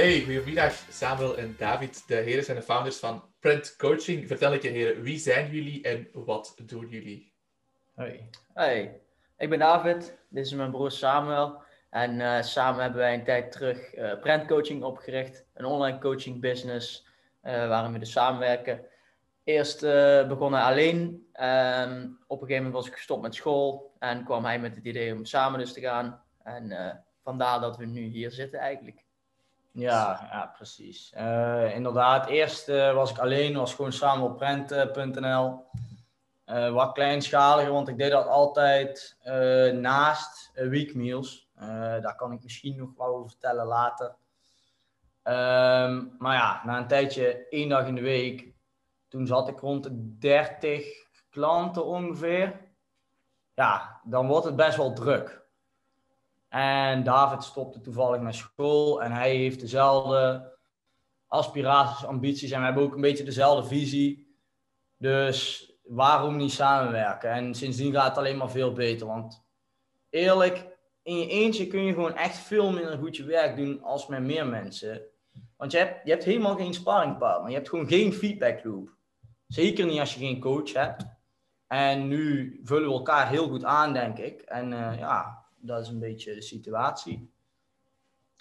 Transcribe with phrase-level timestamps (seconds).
[0.00, 2.08] Hey, goedemiddag Samuel en David.
[2.08, 4.26] De heren zijn de founders van Print Coaching.
[4.26, 7.32] Vertel ik je heren, wie zijn jullie en wat doen jullie?
[7.94, 8.28] Hoi.
[8.54, 9.00] Hey,
[9.36, 10.18] ik ben David.
[10.28, 11.62] Dit is mijn broer Samuel.
[11.90, 15.44] En eh, samen hebben wij een tijd terug uh, Print Coaching opgericht.
[15.54, 17.06] Een online coaching business
[17.42, 18.84] uh, waarin we dus samenwerken.
[19.44, 19.80] Eerst
[20.28, 21.28] begonnen alleen.
[21.32, 23.94] Ehm, op een gegeven moment was ik gestopt met school.
[23.98, 26.22] En kwam hij met het idee om samen dus te gaan.
[26.42, 29.08] En vandaar dat we nu hier zitten eigenlijk.
[29.72, 31.12] Ja, ja precies.
[31.16, 35.64] Uh, inderdaad, eerst uh, was ik alleen, was gewoon samen op prent.nl.
[36.46, 39.16] Uh, wat kleinschaliger, want ik deed dat altijd
[39.72, 41.48] naast weekmeals.
[42.00, 44.16] daar kan ik misschien nog wel over vertellen later.
[45.24, 48.52] Um, maar ja, na een tijdje, één dag in de week,
[49.08, 50.86] toen zat ik rond de 30
[51.30, 52.60] klanten ongeveer.
[53.54, 55.39] Ja, dan wordt het best wel druk.
[56.50, 60.52] En David stopte toevallig naar school en hij heeft dezelfde
[61.26, 64.36] aspiraties, ambities en we hebben ook een beetje dezelfde visie.
[64.96, 67.30] Dus waarom niet samenwerken?
[67.30, 69.06] En sindsdien gaat het alleen maar veel beter.
[69.06, 69.44] Want
[70.08, 74.06] eerlijk, in je eentje kun je gewoon echt veel minder goed je werk doen als
[74.06, 75.02] met meer mensen.
[75.56, 77.48] Want je hebt, je hebt helemaal geen sparringpartner.
[77.48, 78.90] Je hebt gewoon geen feedback loop.
[79.46, 81.04] Zeker niet als je geen coach hebt.
[81.66, 84.40] En nu vullen we elkaar heel goed aan, denk ik.
[84.40, 87.30] En uh, ja, dat is een beetje de situatie.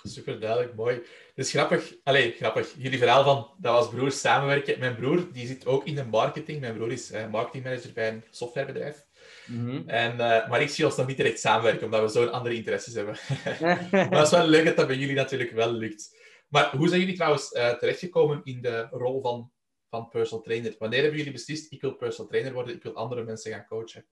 [0.04, 1.02] Super duidelijk, mooi.
[1.36, 2.74] Dus grappig, allee, grappig.
[2.78, 4.80] Jullie verhaal van dat was broers samenwerken.
[4.80, 6.60] Mijn broer die zit ook in de marketing.
[6.60, 9.08] Mijn broer is uh, marketingmanager bij een softwarebedrijf.
[9.46, 12.56] Mm en, uh, maar ik zie ons nog niet direct samenwerken, omdat we zo'n andere
[12.56, 13.18] interesses hebben.
[13.92, 16.18] maar het is wel leuk dat dat bij jullie natuurlijk wel lukt.
[16.48, 19.52] Maar hoe zijn jullie trouwens uh, terechtgekomen in de rol van,
[19.90, 20.76] van personal trainer?
[20.80, 24.06] Wanneer hebben jullie beslist, ik wil personal trainer worden, ik wil andere mensen gaan coachen?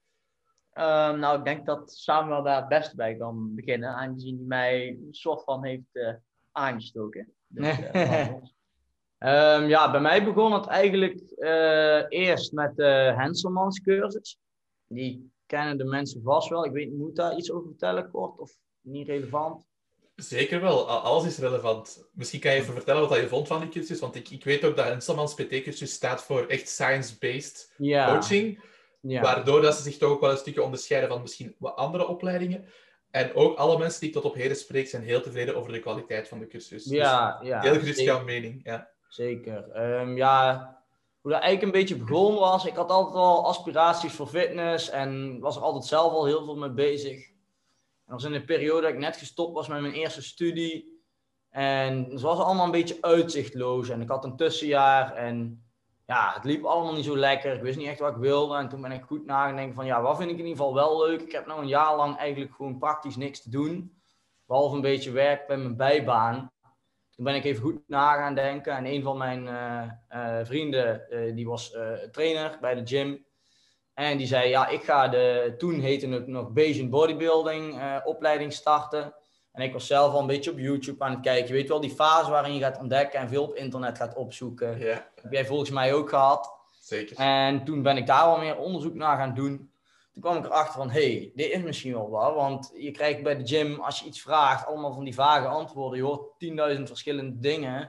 [0.78, 4.88] Um, nou, ik denk dat Samuel daar het beste bij kan beginnen, aangezien hij mij
[4.88, 6.14] een soort van heeft uh,
[6.52, 7.34] aangestoken.
[7.48, 8.28] Dus, uh,
[9.20, 14.40] um, ja, bij mij begon het eigenlijk uh, eerst met de Henselmans cursus.
[14.88, 16.66] Die kennen de mensen vast wel.
[16.66, 19.66] Ik weet niet, moet daar iets over vertellen kort of niet relevant?
[20.16, 22.10] Zeker wel, alles is relevant.
[22.12, 24.66] Misschien kan je even vertellen wat je vond van die cursus, want ik, ik weet
[24.66, 28.14] ook dat Henselmans PT-cursus staat voor echt science-based ja.
[28.14, 28.60] coaching.
[29.08, 29.22] Ja.
[29.22, 32.66] Waardoor dat ze zich toch ook wel een stukje onderscheiden van misschien wat andere opleidingen.
[33.12, 35.80] En ook alle mensen die ik tot op heden spreek zijn heel tevreden over de
[35.80, 36.86] kwaliteit van de cursus.
[36.86, 37.62] Ja, dus ja.
[37.62, 38.60] Heel gerust jouw mening.
[38.64, 38.90] Ja.
[39.08, 39.84] Zeker.
[40.00, 40.76] Um, ja,
[41.22, 42.66] hoe dat eigenlijk een beetje begonnen was.
[42.66, 46.56] Ik had altijd al aspiraties voor fitness en was er altijd zelf al heel veel
[46.56, 47.28] mee bezig.
[47.28, 51.02] En dat was in de periode dat ik net gestopt was met mijn eerste studie.
[51.50, 53.90] En het was allemaal een beetje uitzichtloos.
[53.90, 55.67] En ik had een tussenjaar en
[56.08, 57.54] ja, het liep allemaal niet zo lekker.
[57.54, 58.56] Ik wist niet echt wat ik wilde.
[58.56, 61.06] En toen ben ik goed nagedacht van, ja, wat vind ik in ieder geval wel
[61.06, 61.22] leuk?
[61.22, 64.02] Ik heb nou een jaar lang eigenlijk gewoon praktisch niks te doen.
[64.46, 66.52] Behalve een beetje werk bij mijn bijbaan.
[67.10, 68.76] Toen ben ik even goed na gaan denken.
[68.76, 71.78] En een van mijn uh, uh, vrienden, uh, die was
[72.12, 73.26] trainer bij de gym.
[73.94, 79.14] En die zei, ja, ik ga de, toen heette het nog Bayesian Bodybuilding opleiding starten.
[79.58, 81.48] En ik was zelf al een beetje op YouTube aan het kijken.
[81.48, 84.80] Je weet wel, die fase waarin je gaat ontdekken en veel op internet gaat opzoeken.
[84.80, 85.10] Ja.
[85.22, 86.52] Heb jij volgens mij ook gehad.
[86.80, 87.18] Zeker.
[87.18, 89.72] En toen ben ik daar wel meer onderzoek naar gaan doen.
[90.14, 92.34] Toen kwam ik erachter van, hé, hey, dit is misschien wel wat.
[92.34, 96.00] Want je krijgt bij de gym, als je iets vraagt, allemaal van die vage antwoorden.
[96.00, 97.80] Je hoort 10.000 verschillende dingen.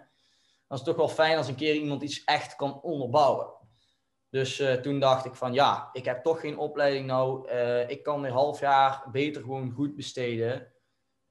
[0.69, 3.47] Dan is het toch wel fijn als een keer iemand iets echt kan onderbouwen.
[4.31, 7.51] Dus uh, toen dacht ik van, ja, ik heb toch geen opleiding nou.
[7.51, 10.73] Uh, ik kan een half jaar beter gewoon goed besteden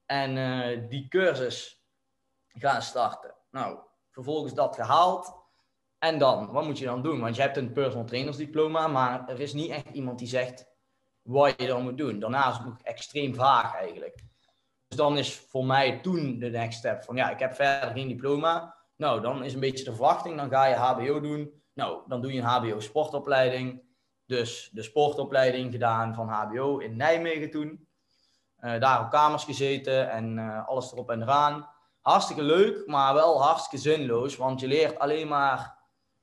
[0.07, 1.83] en uh, die cursus
[2.47, 3.35] gaan starten.
[3.51, 3.79] Nou,
[4.11, 5.35] vervolgens dat gehaald.
[5.99, 7.19] En dan, wat moet je dan doen?
[7.19, 10.65] Want je hebt een personal trainers diploma, maar er is niet echt iemand die zegt
[11.21, 12.19] wat je dan moet doen.
[12.19, 14.23] Daarna is het extreem vaag eigenlijk.
[14.87, 18.07] Dus dan is voor mij toen de next step van ja, ik heb verder geen
[18.07, 18.75] diploma.
[18.95, 21.61] Nou, dan is een beetje de verwachting, dan ga je HBO doen.
[21.73, 23.81] Nou, dan doe je een HBO sportopleiding.
[24.25, 27.86] Dus de sportopleiding gedaan van HBO in Nijmegen toen.
[28.67, 31.69] Uh, daar op kamers gezeten en uh, alles erop en eraan.
[32.01, 34.35] Hartstikke leuk, maar wel hartstikke zinloos.
[34.35, 35.77] Want je leert alleen maar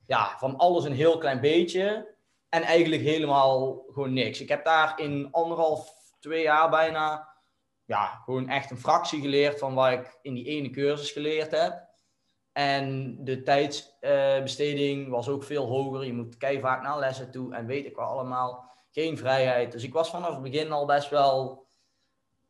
[0.05, 2.15] ja, van alles een heel klein beetje.
[2.49, 4.41] En eigenlijk helemaal gewoon niks.
[4.41, 5.89] Ik heb daar in anderhalf,
[6.19, 7.29] twee jaar bijna
[7.85, 11.87] ja, gewoon echt een fractie geleerd van wat ik in die ene cursus geleerd heb.
[12.51, 16.05] En de tijdsbesteding uh, was ook veel hoger.
[16.05, 18.73] Je moet vaak naar lessen toe en weet ik wel allemaal.
[18.91, 19.71] Geen vrijheid.
[19.71, 21.64] Dus ik was vanaf het begin al best wel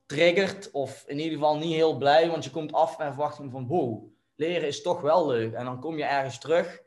[0.05, 3.67] triggert, of in ieder geval niet heel blij, want je komt af met verwachting van,
[3.67, 5.53] wow, leren is toch wel leuk.
[5.53, 6.83] En dan kom je ergens terug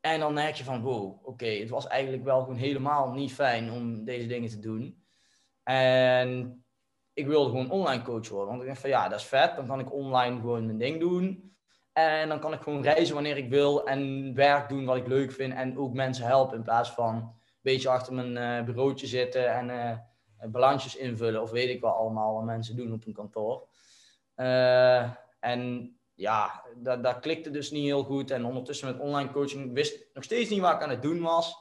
[0.00, 3.70] en dan merk je van, wow, oké, het was eigenlijk wel gewoon helemaal niet fijn
[3.70, 5.04] om deze dingen te doen.
[5.62, 6.60] En
[7.12, 9.66] ik wilde gewoon online coach worden, want ik dacht van, ja, dat is vet, dan
[9.66, 11.54] kan ik online gewoon mijn ding doen.
[11.92, 15.32] En dan kan ik gewoon reizen wanneer ik wil en werk doen wat ik leuk
[15.32, 19.54] vind en ook mensen helpen in plaats van een beetje achter mijn uh, bureautje zitten
[19.54, 19.98] en uh,
[20.44, 23.68] balansjes invullen of weet ik wel allemaal wat mensen doen op een kantoor.
[24.36, 25.10] Uh,
[25.40, 28.30] en ja, dat, dat klikte dus niet heel goed.
[28.30, 31.56] En ondertussen met online coaching wist nog steeds niet wat ik aan het doen was.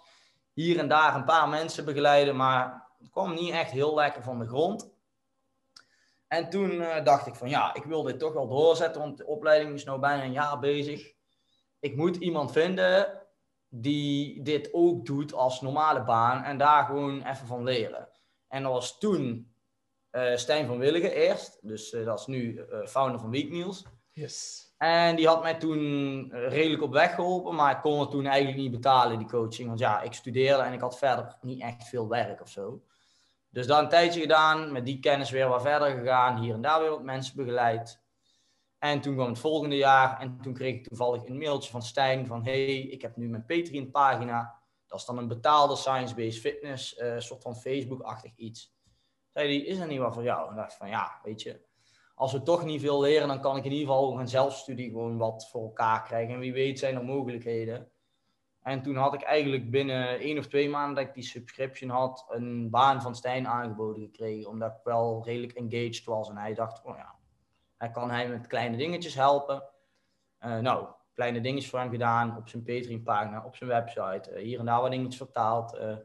[0.54, 4.40] Hier en daar een paar mensen begeleiden, maar het kwam niet echt heel lekker van
[4.40, 4.94] de grond.
[6.28, 9.26] En toen uh, dacht ik van ja, ik wil dit toch wel doorzetten, want de
[9.26, 11.14] opleiding is nu bijna een jaar bezig.
[11.80, 13.22] Ik moet iemand vinden
[13.70, 18.10] die dit ook doet als normale baan en daar gewoon even van leren.
[18.56, 19.54] En dat was toen
[20.12, 23.86] uh, Stijn van Willigen eerst, dus uh, dat is nu founder van Weekmeals.
[24.12, 24.66] Yes.
[24.78, 28.58] En die had mij toen redelijk op weg geholpen, maar ik kon het toen eigenlijk
[28.58, 29.68] niet betalen, die coaching.
[29.68, 32.84] Want ja, ik studeerde en ik had verder niet echt veel werk of zo.
[33.50, 36.80] Dus dan een tijdje gedaan, met die kennis weer wat verder gegaan, hier en daar
[36.80, 38.02] weer wat mensen begeleid.
[38.80, 42.28] En toen kwam het volgende jaar en toen kreeg ik toevallig een mailtje van Stijn
[42.28, 44.64] van hey, ik heb nu mijn Patreon pagina.
[44.98, 48.74] Dat dan een betaalde science-based fitness, uh, soort van Facebook-achtig iets.
[49.34, 50.50] Zei die, is dat niet wat voor jou?
[50.50, 51.62] En dacht van ja, weet je,
[52.16, 55.18] als we toch niet veel leren, dan kan ik in ieder geval een zelfstudie gewoon
[55.18, 56.34] wat voor elkaar krijgen.
[56.34, 57.90] En wie weet zijn er mogelijkheden.
[58.62, 62.26] En toen had ik eigenlijk binnen één of twee maanden dat ik die subscription had,
[62.30, 64.50] een baan van Stijn aangeboden gekregen.
[64.50, 66.30] Omdat ik wel redelijk engaged was.
[66.30, 67.16] En hij dacht, oh ja,
[67.78, 69.64] hij kan hij met kleine dingetjes helpen.
[70.40, 74.32] Uh, nou, kleine dingetjes voor hem gedaan op zijn Patreon pagina, op zijn website.
[74.32, 75.76] Uh, hier en daar wat dingetjes vertaald.
[75.76, 75.96] Uh,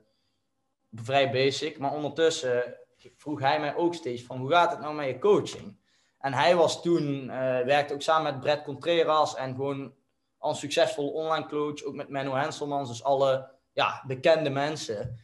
[0.93, 1.79] vrij basic.
[1.79, 2.77] Maar ondertussen
[3.17, 5.79] vroeg hij mij ook steeds van, hoe gaat het nou met je coaching?
[6.19, 7.27] En hij was toen,
[7.65, 9.95] werkte ook samen met Brett Contreras en gewoon
[10.39, 15.17] als succesvol online coach, ook met Menno Henselmans, dus alle ja, bekende mensen.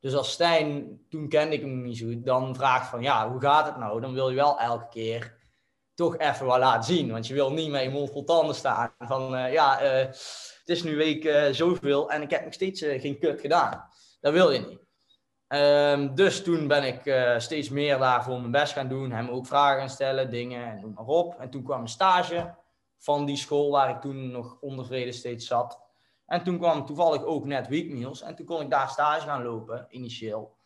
[0.00, 3.66] Dus als Stijn, toen kende ik hem niet zo dan vraagt van ja, hoe gaat
[3.66, 4.00] het nou?
[4.00, 5.36] Dan wil je wel elke keer
[5.94, 7.10] toch even wat laten zien.
[7.10, 8.94] Want je wil niet met je mond vol tanden staan.
[8.98, 12.80] Van uh, ja, uh, het is nu week uh, zoveel en ik heb nog steeds
[12.80, 13.84] geen kut gedaan.
[14.20, 14.82] Dat wil je niet.
[15.48, 19.10] Um, dus toen ben ik steeds meer daarvoor mijn best gaan doen.
[19.10, 21.40] Hem ook vragen gaan stellen, dingen en noem maar op.
[21.40, 22.54] En toen kwam een stage
[22.98, 25.80] van die school waar ik toen nog ontevreden steeds zat.
[26.26, 28.22] En toen kwam toevallig ook net Weekmeals.
[28.22, 30.56] En toen kon ik daar stage gaan lopen, initieel.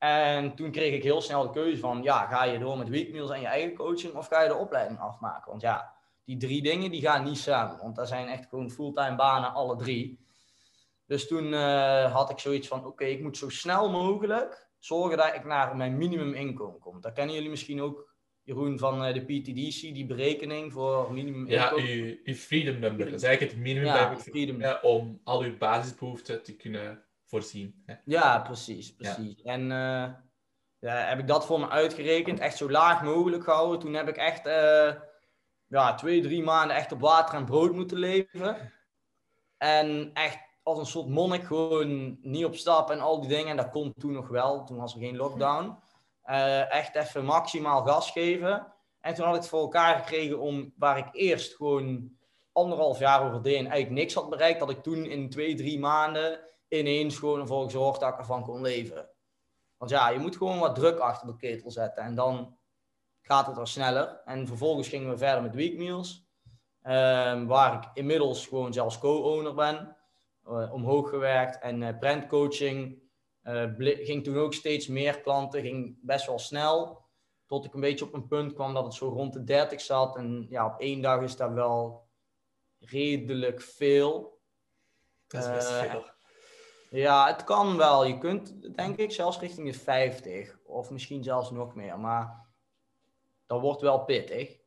[0.00, 3.30] En toen kreeg ik heel snel de keuze van, ja, ga je door met Weekmeals
[3.30, 5.50] en je eigen coaching of ga je de opleiding afmaken?
[5.50, 5.94] Want ja,
[6.24, 7.78] die drie dingen die gaan niet samen.
[7.78, 10.26] Want dat zijn echt gewoon fulltime banen, alle drie.
[11.06, 15.34] Dus toen uh, had ik zoiets van, oké, ik moet zo snel mogelijk zorgen dat
[15.34, 17.00] ik naar mijn minimuminkomen kom.
[17.00, 21.72] Dat kennen jullie misschien ook Jeroen van eh, de PTDC, die berekening voor minimum Ja,
[21.72, 23.04] uw, uw freedom number.
[23.04, 24.60] Dat is eigenlijk het minimum ja, freedom.
[24.60, 27.82] Ja, om al uw basisbehoeften te kunnen voorzien.
[27.86, 27.94] Hè.
[28.04, 28.94] Ja, precies.
[28.94, 29.40] precies.
[29.42, 29.52] Ja.
[29.52, 30.08] En uh,
[30.78, 33.80] ja, heb ik dat voor me uitgerekend, echt zo laag mogelijk gehouden.
[33.80, 34.92] Toen heb ik echt uh,
[35.66, 38.72] ja, twee, drie maanden echt op water en brood moeten leven.
[39.56, 43.50] En echt als een soort monnik gewoon niet op stap en al die dingen.
[43.50, 45.78] En dat kon toen nog wel, toen was er geen lockdown.
[46.26, 48.72] Uh, echt even maximaal gas geven.
[49.00, 52.18] En toen had ik het voor elkaar gekregen om, waar ik eerst gewoon
[52.52, 55.78] anderhalf jaar over deed en eigenlijk niks had bereikt, dat ik toen in twee, drie
[55.78, 56.40] maanden
[56.78, 59.10] ineens gewoon ervoor gezorgd dat ik ervan kon leven.
[59.76, 62.58] Want ja, je moet gewoon wat druk achter de ketel zetten en dan
[63.20, 64.22] gaat het wel sneller.
[64.24, 66.26] En vervolgens gingen we verder met Weekmeals,
[66.82, 69.96] uh, waar ik inmiddels gewoon zelfs co-owner ben,
[70.48, 73.02] uh, omhoog gewerkt en uh, brandcoaching
[73.42, 77.04] uh, ging toen ook steeds meer klanten, ging best wel snel.
[77.46, 80.16] Tot ik een beetje op een punt kwam dat het zo rond de 30 zat.
[80.16, 82.08] En ja, op één dag is dat wel
[82.78, 84.38] redelijk veel.
[85.26, 86.04] Dat is best veel.
[86.90, 88.04] Ja, het kan wel.
[88.04, 90.58] Je kunt, denk ik, zelfs richting de 50.
[90.64, 91.98] Of misschien zelfs nog meer.
[91.98, 92.46] Maar
[93.46, 94.58] dat wordt wel pittig.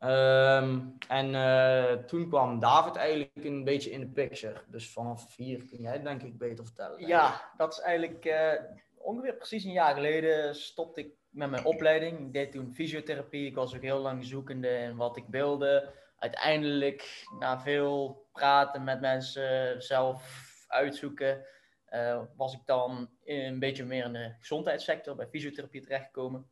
[0.00, 4.60] Um, en uh, toen kwam David eigenlijk een beetje in de picture.
[4.66, 7.06] Dus vanaf hier kun jij denk ik beter vertellen.
[7.06, 8.52] Ja, dat is eigenlijk uh,
[8.94, 12.18] ongeveer precies een jaar geleden stopte ik met mijn opleiding.
[12.18, 13.46] Ik deed toen fysiotherapie.
[13.46, 15.92] Ik was ook heel lang zoekende in wat ik wilde.
[16.18, 20.43] Uiteindelijk, na veel praten met mensen, zelf
[20.74, 21.44] uitzoeken,
[21.90, 26.48] uh, was ik dan een beetje meer in de gezondheidssector bij fysiotherapie terechtgekomen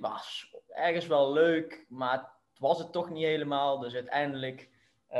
[0.00, 3.78] was ergens wel leuk, maar het was het toch niet helemaal.
[3.78, 4.70] Dus uiteindelijk
[5.10, 5.18] uh,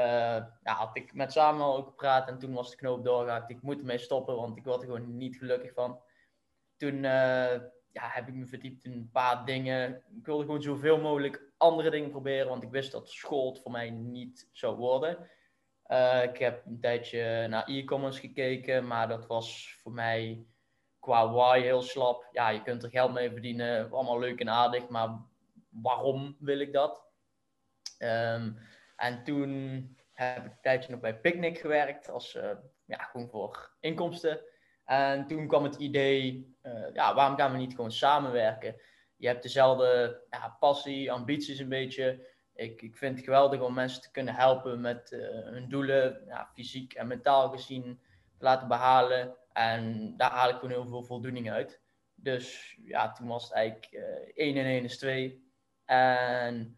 [0.63, 3.51] ja, had ik met Samuel ook gepraat en toen was de knoop doorgehakt.
[3.51, 6.01] Ik moet ermee stoppen, want ik word er gewoon niet gelukkig van.
[6.77, 7.03] Toen
[7.93, 10.03] ja, heb ik me verdiept in een paar dingen.
[10.17, 13.71] Ik wilde gewoon zoveel mogelijk andere dingen proberen, want ik wist dat school het voor
[13.71, 15.31] mij niet zou worden.
[15.89, 20.47] Uh, ik heb een tijdje naar e-commerce gekeken, maar dat was voor mij
[20.99, 22.29] qua why heel slap.
[22.33, 25.09] Ja, je kunt er geld mee verdienen, allemaal leuk en aardig, maar
[25.69, 27.05] waarom wil ik dat?
[27.99, 28.53] Ehm,
[28.97, 29.51] en toen
[30.13, 32.51] heb ik een tijdje nog bij Picnic gewerkt, als, uh,
[32.85, 34.41] ja, gewoon voor inkomsten.
[34.85, 38.81] En toen kwam het idee, uh, ja, waarom gaan we niet gewoon samenwerken?
[39.17, 42.27] Je hebt dezelfde ja, passie, ambities een beetje.
[42.55, 46.51] Ik, ik vind het geweldig om mensen te kunnen helpen met uh, hun doelen, ja,
[46.55, 48.01] fysiek en mentaal gezien,
[48.39, 49.35] te laten behalen.
[49.53, 51.81] En daar haal ik gewoon heel veel voldoening uit.
[52.15, 55.51] Dus ja, toen was het eigenlijk uh, 1 en 1 is 2.
[55.85, 56.77] En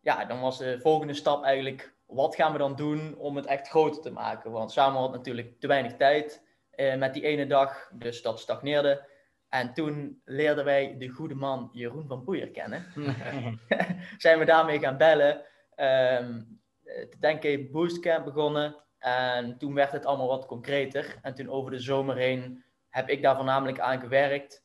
[0.00, 3.68] ja, dan was de volgende stap eigenlijk, wat gaan we dan doen om het echt
[3.68, 4.50] groter te maken?
[4.50, 6.42] Want samen had natuurlijk te weinig tijd
[6.76, 9.10] uh, met die ene dag, dus dat stagneerde.
[9.52, 12.86] En toen leerden wij de goede man Jeroen van Boeier kennen.
[14.18, 15.36] Zijn we daarmee gaan bellen.
[15.76, 18.76] Um, de Denke Boostcamp begonnen.
[18.98, 21.18] En toen werd het allemaal wat concreter.
[21.22, 24.64] En toen over de zomer heen heb ik daar voornamelijk aan gewerkt.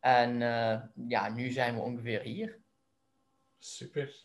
[0.00, 2.58] En uh, ja, nu zijn we ongeveer hier.
[3.58, 4.24] Super.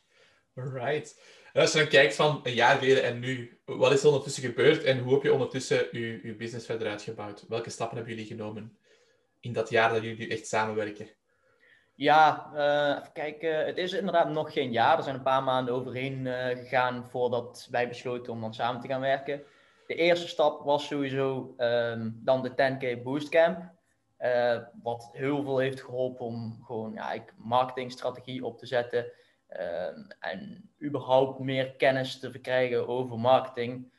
[0.56, 1.22] Alright.
[1.54, 4.84] Als je dan kijkt van een jaar geleden en nu, wat is er ondertussen gebeurd
[4.84, 7.46] en hoe heb je ondertussen je, je business verder uitgebouwd?
[7.48, 8.80] Welke stappen hebben jullie genomen
[9.42, 11.08] in dat jaar dat jullie echt samenwerken?
[12.02, 13.66] Ja, uh, even kijken.
[13.66, 14.98] Het is inderdaad nog geen jaar.
[14.98, 18.88] Er zijn een paar maanden overheen uh, gegaan voordat wij besloten om dan samen te
[18.88, 19.44] gaan werken.
[19.88, 23.72] De eerste stap was sowieso um, dan de 10K Boostcamp.
[24.20, 29.12] Uh, wat heel veel heeft geholpen om gewoon ja, marketingstrategie op te zetten.
[29.50, 29.88] Uh,
[30.20, 33.92] en überhaupt meer kennis te verkrijgen over marketing.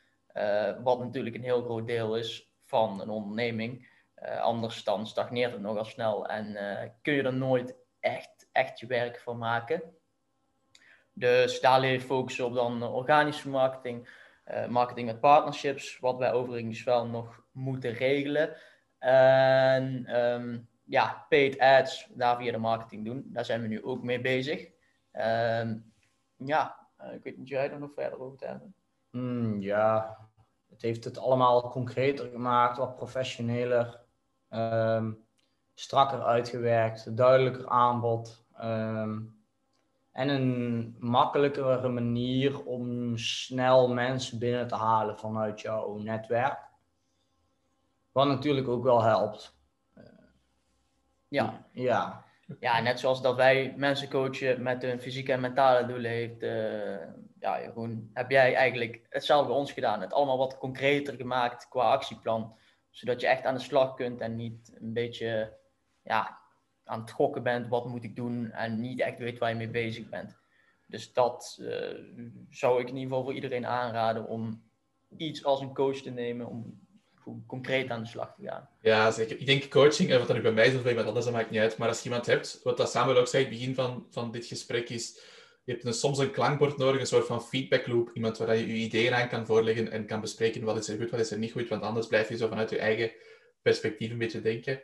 [0.83, 3.87] Wat natuurlijk een heel groot deel is van een onderneming.
[4.25, 6.57] Uh, anders dan stagneert het nogal snel en
[7.01, 9.81] kun je er nooit echt, echt je werk van maken.
[11.13, 14.09] Dus daar leer je focussen op dan organische marketing,
[14.69, 18.55] marketing met partnerships, wat wij overigens wel nog moeten regelen.
[18.99, 23.23] En um, ja, paid ads, daar via de marketing doen.
[23.25, 24.69] Daar zijn we nu ook mee bezig.
[25.11, 25.93] Um,
[26.35, 28.75] ja, ik weet niet, jij er nog verder over te hebben?
[29.09, 30.17] Mm, ja,
[30.69, 34.02] het heeft het allemaal concreter gemaakt, wat professioneler,
[34.55, 35.25] um,
[35.73, 38.45] strakker uitgewerkt, duidelijker aanbod.
[38.61, 39.41] Um,
[40.11, 46.59] en een makkelijkere manier om snel mensen binnen te halen vanuit jouw netwerk.
[48.11, 49.55] Wat natuurlijk ook wel helpt.
[51.27, 51.65] Ja.
[51.71, 52.23] Ja.
[52.59, 57.07] Ja, net zoals dat wij mensen coachen met hun fysieke en mentale doelen heeft, uh,
[57.39, 60.01] ja, Jeroen, heb jij eigenlijk hetzelfde bij ons gedaan.
[60.01, 62.55] Het allemaal wat concreter gemaakt qua actieplan.
[62.93, 65.57] Zodat je echt aan de slag kunt en niet een beetje
[66.03, 66.39] ja,
[66.83, 69.69] aan het gokken bent, wat moet ik doen, en niet echt weet waar je mee
[69.69, 70.37] bezig bent.
[70.87, 71.69] Dus dat uh,
[72.49, 74.63] zou ik in ieder geval voor iedereen aanraden om
[75.17, 76.81] iets als een coach te nemen, om
[77.47, 78.69] concreet aan de slag te gaan.
[78.81, 79.39] Ja, zeker.
[79.39, 81.33] Ik denk coaching, en wat dat nu bij mij is of bij iemand anders, dat
[81.33, 81.77] maakt niet uit.
[81.77, 84.45] Maar als je iemand hebt, wat dat Samuel ook zei, het begin van, van dit
[84.45, 85.19] gesprek is,
[85.63, 88.09] je hebt een, soms een klankbord nodig, een soort van feedback loop.
[88.13, 91.11] Iemand waar je je ideeën aan kan voorleggen en kan bespreken wat is er goed,
[91.11, 91.69] wat is er niet goed.
[91.69, 93.11] Want anders blijf je zo vanuit je eigen
[93.61, 94.81] perspectief een beetje denken.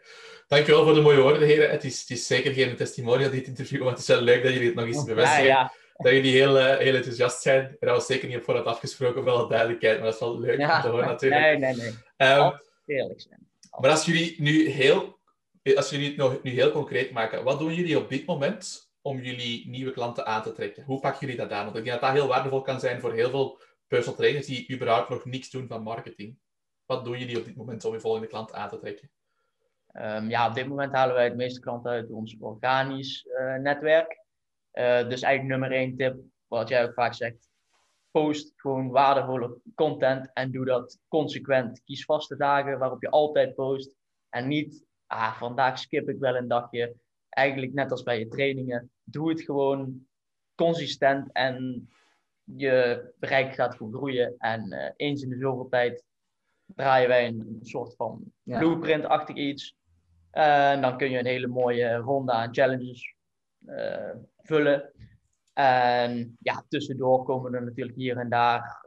[0.48, 1.70] Dankjewel voor de mooie woorden, heren.
[1.70, 4.52] Het is, het is zeker geen testimonial, dit interview, maar het is wel leuk dat
[4.52, 5.44] jullie het nog eens bevestigen.
[5.44, 5.74] Ja, ja.
[5.98, 7.66] Dat jullie heel, uh, heel enthousiast zijn.
[7.66, 9.96] En dat was zeker niet op voorhand afgesproken, voor alle duidelijkheid.
[9.96, 10.76] Maar dat is wel leuk ja.
[10.76, 11.42] om te horen, natuurlijk.
[11.42, 12.38] Nee, nee, nee.
[12.38, 13.48] Um, eerlijk zijn.
[13.80, 15.20] Maar als jullie nu heel,
[15.76, 19.20] als jullie het nog, nu heel concreet maken, wat doen jullie op dit moment om
[19.20, 20.84] jullie nieuwe klanten aan te trekken?
[20.84, 21.66] Hoe pakken jullie dat aan?
[21.66, 24.74] Want ik denk dat dat heel waardevol kan zijn voor heel veel personal trainers die
[24.74, 26.38] überhaupt nog niks doen van marketing.
[26.86, 29.12] Wat doen jullie op dit moment om je volgende klant aan te trekken?
[29.94, 34.24] Um, ja, op dit moment halen wij het meeste klanten uit ons organisch uh, netwerk.
[34.74, 36.16] Uh, dus eigenlijk nummer één tip,
[36.48, 37.50] wat jij ook vaak zegt,
[38.12, 41.84] post gewoon waardevolle content en doe dat consequent.
[41.84, 43.96] Kies vaste dagen waarop je altijd post
[44.30, 46.96] en niet, ah, vandaag skip ik wel een dagje.
[47.40, 50.08] Eigenlijk net als bij je trainingen, doe het gewoon
[50.56, 51.90] consistent en
[52.44, 54.36] je bereik gaat goed groeien.
[54.38, 56.04] En uh, eens in de zoveel tijd
[56.66, 58.60] draaien wij een, soort van ja.
[58.60, 59.76] blueprint-achtig iets.
[60.32, 63.16] En dan kun je een hele mooie ronde aan challenges
[63.66, 64.92] uh, vullen.
[65.54, 68.86] En ja, tussendoor komen er natuurlijk hier en daar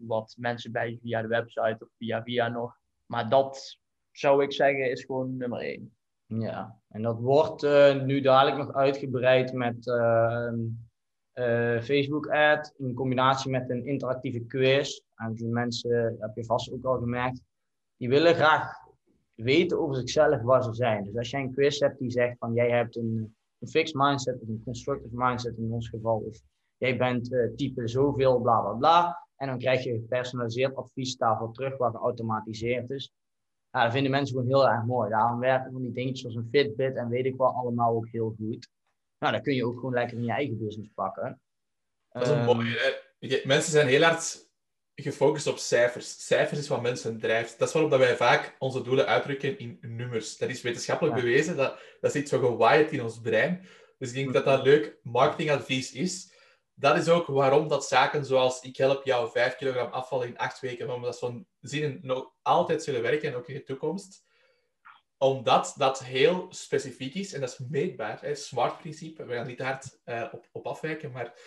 [0.00, 2.78] wat mensen bij via de website of via via nog.
[3.06, 3.78] Maar dat
[4.12, 5.96] zou ik zeggen is gewoon nummer één.
[6.26, 10.52] Ja, en dat wordt uh, nu dadelijk nog uitgebreid met uh,
[11.80, 15.00] Facebook-ad in combinatie met een interactieve quiz.
[15.14, 17.42] En die mensen, heb je vast ook al gemerkt,
[17.96, 18.72] die willen graag
[19.34, 21.04] weten over zichzelf waar ze zijn.
[21.04, 24.40] Dus als jij een quiz hebt die zegt van jij hebt een een fixed mindset
[24.40, 26.18] of een constructive mindset in ons geval.
[26.18, 26.40] Of
[26.76, 29.26] jij bent uh, type zoveel, bla bla bla.
[29.36, 33.12] En dan krijg je gepersonaliseerd advies daarvoor terug, wat geautomatiseerd is.
[33.76, 35.10] Ja, dat vinden mensen gewoon heel erg mooi.
[35.10, 38.34] Daarom werken van die dingetjes zoals een Fitbit en weet ik wel allemaal ook heel
[38.38, 38.68] goed.
[39.18, 41.40] Nou, dan kun je ook gewoon lekker in je eigen business pakken.
[42.08, 42.98] Dat is een Ehm, mooie.
[43.18, 43.40] Hè?
[43.44, 44.48] Mensen zijn heel hard
[44.94, 46.26] gefocust op cijfers.
[46.26, 47.58] Cijfers is wat mensen drijft.
[47.58, 50.36] Dat is waarom dat wij vaak onze doelen uitdrukken in nummers.
[50.38, 51.22] Dat is wetenschappelijk Ja.
[51.22, 51.56] bewezen.
[51.56, 53.66] Dat, dat zit zo gewaaid in ons brein.
[53.98, 54.54] Dus ik denk dat Mhm.
[54.56, 56.34] dat leuk marketingadvies is.
[56.78, 60.60] Dat is ook waarom dat zaken zoals ik help jou 5 kilogram afvallen in 8
[60.60, 64.24] weken, waarom dat zo'n zinnen nog altijd zullen werken en ook in de toekomst.
[65.18, 68.20] Omdat dat heel specifiek is en dat is meetbaar.
[68.20, 71.38] Het SMART-principe, we gaan niet hard eh, op, op afwijken, maar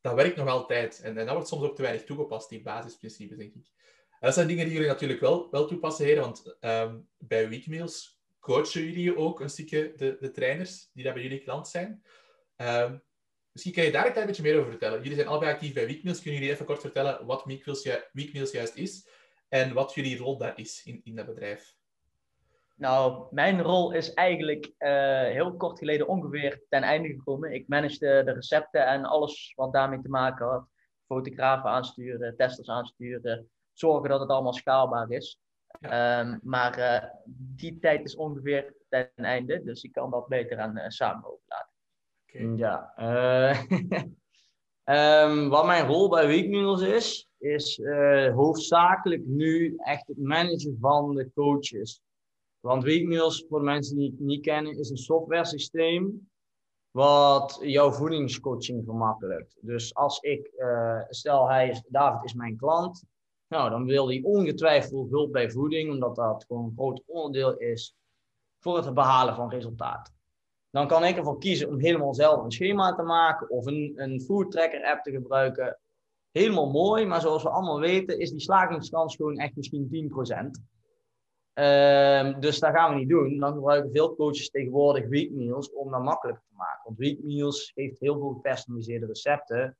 [0.00, 1.00] dat werkt nog altijd.
[1.00, 3.72] En, en dat wordt soms ook te weinig toegepast, die basisprincipes, denk ik.
[4.10, 8.20] En dat zijn dingen die jullie natuurlijk wel, wel toepassen, heren, want ehm, bij Weekmeals
[8.40, 12.02] coachen jullie ook een stukje de, de trainers die daar bij jullie klant zijn.
[12.56, 12.96] Ehm,
[13.56, 14.98] misschien kan je daar een klein beetje meer over vertellen.
[14.98, 16.20] Jullie zijn allebei actief bij Weekmeals.
[16.22, 19.08] Kunnen jullie even kort vertellen wat Weekmeals, ju- Weekmeals juist is
[19.48, 21.74] en wat jullie rol daar is in, in dat bedrijf?
[22.74, 27.52] Nou, mijn rol is eigenlijk eh, heel kort geleden ongeveer ten einde gekomen.
[27.52, 30.68] Ik managede de recepten en alles wat daarmee te maken had.
[31.06, 35.40] Fotografen aansturen, testers aansturen, zorgen dat het allemaal schaalbaar is.
[35.80, 37.08] Ehm, maar eh,
[37.56, 41.75] die tijd is ongeveer ten einde, dus ik kan dat beter aan eh samen overlaten.
[42.56, 42.92] Ja.
[42.96, 43.62] eh,
[44.84, 51.14] ehm, wat mijn rol bij Weekmeals is, is eh, hoofdzakelijk nu echt het managen van
[51.14, 52.00] de coaches.
[52.60, 56.28] Want Weekmeals, voor de mensen die het niet kennen, is een software systeem
[56.90, 59.56] wat jouw voedingscoaching vermakkelijkt.
[59.60, 63.04] Dus als ik, eh, stel hij is, David is mijn klant,
[63.48, 67.96] nou dan wil hij ongetwijfeld hulp bij voeding, omdat dat gewoon een groot onderdeel is
[68.58, 70.15] voor het behalen van resultaat.
[70.76, 74.20] Dan kan ik ervoor kiezen om helemaal zelf een schema te maken of een, een
[74.20, 75.78] food tracker app te gebruiken.
[76.30, 80.62] Helemaal mooi, maar zoals we allemaal weten is die slagingskans gewoon echt misschien 10%.
[81.52, 83.38] Ehm, dus dat gaan we niet doen.
[83.38, 86.82] Dan gebruiken veel coaches tegenwoordig weekmeals om dat makkelijker te maken.
[86.84, 89.76] Want weekmeals heeft heel veel gepersonaliseerde recepten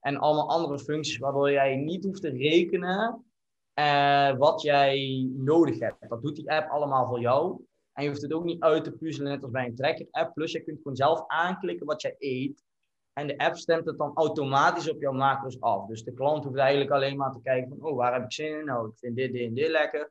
[0.00, 3.24] en allemaal andere functies waardoor jij niet hoeft te rekenen
[3.72, 6.08] eh, wat jij nodig hebt.
[6.08, 7.64] Dat doet die app allemaal voor jou.
[7.92, 10.34] En je hoeft het ook niet uit te puzzelen, net als bij een tracker-app.
[10.34, 12.64] Plus, je kunt gewoon zelf aanklikken wat jij eet.
[13.12, 15.86] En de app stemt het dan automatisch op jouw macro's af.
[15.86, 18.58] Dus de klant hoeft eigenlijk alleen maar te kijken van, oh, waar heb ik zin
[18.58, 18.64] in?
[18.64, 20.10] Nou, ik vind dit, dit en dit lekker.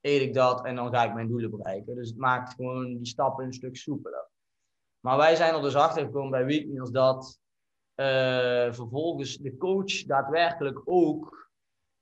[0.00, 1.94] Eet ik dat en dan ga ik mijn doelen bereiken.
[1.94, 4.28] Dus het maakt gewoon die stappen een stuk soepeler.
[5.00, 7.40] Maar wij zijn er dus achter gekomen bij Weekmeals dat
[7.94, 11.45] eh, vervolgens de coach daadwerkelijk ook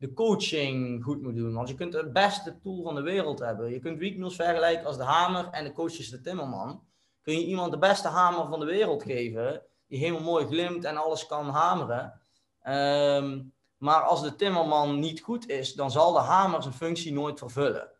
[0.04, 1.54] de coaching goed moet doen.
[1.54, 3.70] Want je kunt het beste tool van de wereld hebben.
[3.70, 6.82] Je kunt Weekmeals vergelijken als de hamer en de coach is de timmerman.
[7.22, 10.96] Kun je iemand de beste hamer van de wereld geven, die helemaal mooi glimt en
[10.96, 12.20] alles kan hameren.
[12.62, 13.42] Ehm,
[13.76, 17.90] maar als de timmerman niet goed is, dan zal de hamer zijn functie nooit vervullen.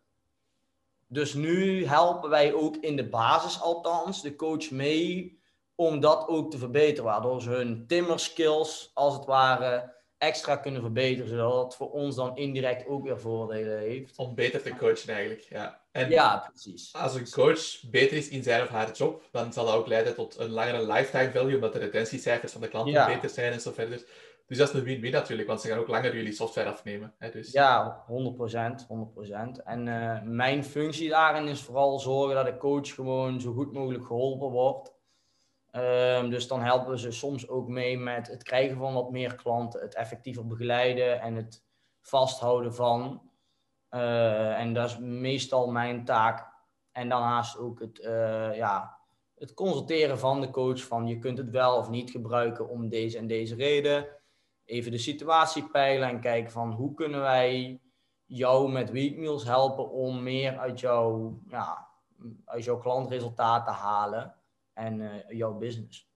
[1.07, 5.39] Dus nu helpen wij ook in de basis althans de coach mee
[5.75, 7.05] om dat ook te verbeteren.
[7.05, 11.29] Waardoor ze hun timmerskills als het ware extra kunnen verbeteren.
[11.29, 14.17] Zodat het voor ons dan indirect ook weer voordelen heeft.
[14.17, 15.81] Om beter te coachen eigenlijk, ja.
[15.93, 16.93] En Ja, precies.
[16.93, 20.15] als een coach beter is in zijn of haar job, dan zal dat ook leiden
[20.15, 23.07] tot een langere lifetime value, omdat de retentiecijfers van de klanten Ja.
[23.07, 24.05] beter zijn en zo verder.
[24.47, 27.15] Dus dat is een win-win natuurlijk, want ze gaan ook langer jullie software afnemen.
[27.19, 27.53] Hè, dus.
[27.53, 28.87] Ja, 100%.
[28.89, 29.63] 100%.
[29.65, 34.05] En eh, mijn functie daarin is vooral zorgen dat de coach gewoon zo goed mogelijk
[34.07, 34.94] geholpen wordt.
[35.75, 39.35] Ehm, dus dan helpen we ze soms ook mee met het krijgen van wat meer
[39.35, 41.65] klanten, het effectiever begeleiden en het
[42.01, 43.31] vasthouden van.
[43.89, 46.53] Eh, en dat is meestal mijn taak.
[46.93, 48.99] En daarnaast ook het, eh, ja,
[49.35, 53.19] het consulteren van de coach van je kunt het wel of niet gebruiken om deze
[53.19, 54.07] en deze reden.
[54.65, 57.81] Even de situatie peilen en kijken van hoe kunnen wij
[58.25, 61.89] jou met Weekmeals helpen om meer uit jouw, ja,
[62.45, 64.35] uit jouw klantresultaat te halen
[64.75, 66.13] en eh, jouw business.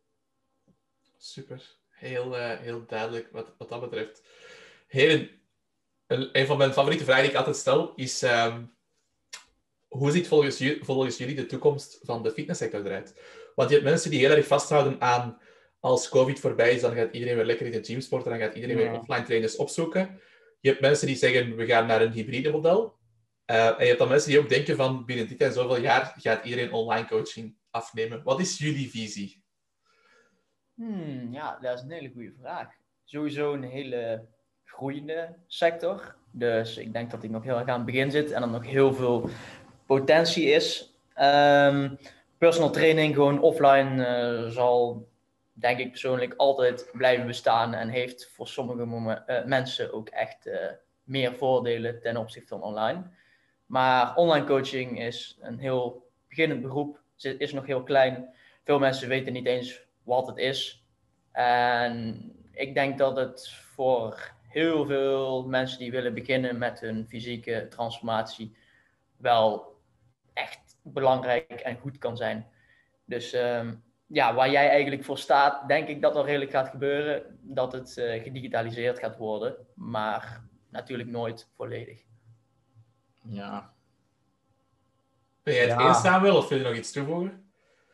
[1.16, 1.76] Super.
[1.88, 4.22] Heel, eh, heel duidelijk wat, wat dat betreft.
[4.86, 5.30] Heren,
[6.06, 8.64] een, van mijn favoriete vragen die ik altijd stel is: ehm,
[9.88, 13.20] hoe ziet volgens, volgens jullie de toekomst van de fitnesssector eruit?
[13.54, 15.40] Want je hebt mensen die heel erg vasthouden aan
[15.80, 18.54] als COVID voorbij is, dan gaat iedereen weer lekker in de gym sporten, dan gaat
[18.54, 20.20] iedereen weer offline trainers opzoeken.
[20.60, 22.96] Je hebt mensen die zeggen: we gaan naar een hybride model.
[23.44, 26.14] Eh, en je hebt dan mensen die ook denken van binnen dit en zoveel jaar
[26.16, 28.22] gaat iedereen online coaching afnemen.
[28.22, 29.42] Wat is jullie visie?
[30.74, 32.68] Hmm, ja, dat is een hele goede vraag.
[33.04, 34.26] Sowieso een hele
[34.64, 36.14] groeiende sector.
[36.30, 38.64] Dus ik denk dat die nog heel erg aan het begin zit en er nog
[38.64, 39.28] heel veel
[39.86, 40.94] potentie is.
[41.14, 41.94] Ehm,
[42.38, 45.08] personal training, gewoon offline, eh, zal
[45.52, 50.66] denk ik persoonlijk altijd blijven bestaan en heeft voor sommige eh, mensen ook echt eh,
[51.02, 53.02] meer voordelen ten opzichte van online.
[53.66, 58.34] Maar online coaching is een heel beginnend beroep, is nog heel klein.
[58.64, 60.84] Veel mensen weten niet eens wat het is.
[61.32, 67.66] En ik denk dat het voor heel veel mensen die willen beginnen met hun fysieke
[67.70, 68.56] transformatie
[69.16, 69.76] wel
[70.32, 72.46] echt belangrijk en goed kan zijn.
[73.04, 73.74] Dus ehm,
[74.06, 77.38] ja, waar jij eigenlijk voor staat, denk ik dat er redelijk gaat gebeuren.
[77.40, 82.02] Dat het uh, gedigitaliseerd gaat worden, maar natuurlijk nooit volledig.
[83.22, 83.72] Ja.
[85.48, 85.88] Ben jij het ja.
[85.88, 87.52] eens, Samuel, of wil je nog iets toevoegen?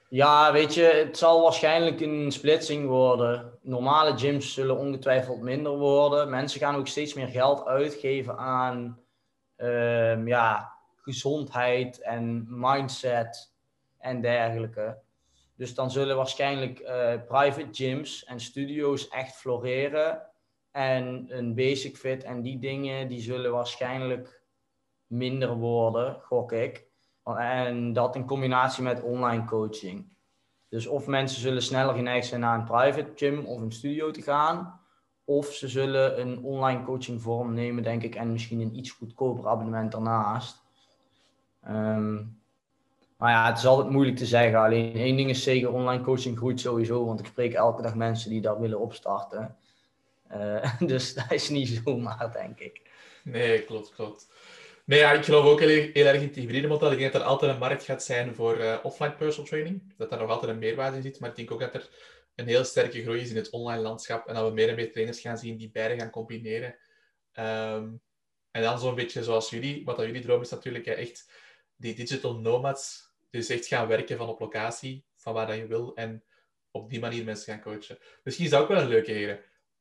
[0.08, 3.58] Ja, weet je, het zal waarschijnlijk een splitsing worden.
[3.62, 6.30] Normale gyms zullen ongetwijfeld minder worden.
[6.30, 8.98] Mensen gaan ook steeds meer geld uitgeven aan
[9.56, 13.52] um, ja, gezondheid en mindset
[13.98, 14.98] en dergelijke.
[15.56, 20.22] Dus dan zullen waarschijnlijk uh, private gyms en studio's echt floreren.
[20.70, 24.42] En een basic fit en die dingen, die zullen waarschijnlijk
[25.06, 26.92] minder worden, gok ik.
[27.24, 30.12] En dat in combinatie met online coaching.
[30.68, 34.22] Dus of mensen zullen sneller geneigd zijn naar een private gym of een studio te
[34.22, 34.80] gaan.
[35.24, 38.14] Of ze zullen een online coaching vorm nemen, denk ik.
[38.14, 40.62] En misschien een iets goedkoper abonnement daarnaast.
[41.68, 42.42] Um,
[43.16, 44.58] maar ja, het is altijd moeilijk te zeggen.
[44.58, 47.04] Alleen één ding is zeker, online coaching groeit sowieso.
[47.04, 49.56] Want ik spreek elke dag mensen die dat willen opstarten.
[50.32, 52.82] Uh, dus dat is niet zomaar, denk ik.
[53.22, 54.28] Nee, klopt, klopt.
[54.86, 56.92] Nee, ja, ik geloof ook heel, erg in het hybride model.
[56.92, 59.94] Ik denk dat er altijd een markt gaat zijn voor uh, offline personal training.
[59.96, 61.20] Dat daar nog altijd een meerwaarde in zit.
[61.20, 61.88] Maar ik denk ook dat er
[62.34, 64.26] een heel sterke groei is in het online landschap.
[64.26, 66.76] En dat we meer en meer trainers gaan zien die beide gaan combineren.
[67.38, 68.02] Um,
[68.50, 69.84] en dan zo'n beetje zoals jullie.
[69.84, 71.30] Wat dat jullie droom is natuurlijk echt
[71.76, 73.12] die digital nomads.
[73.30, 75.94] Dus echt gaan werken van op locatie, van waar dat je wil.
[75.94, 76.24] En
[76.70, 77.98] op die manier mensen gaan coachen.
[78.22, 79.40] Misschien is dat ook wel een leuke heren.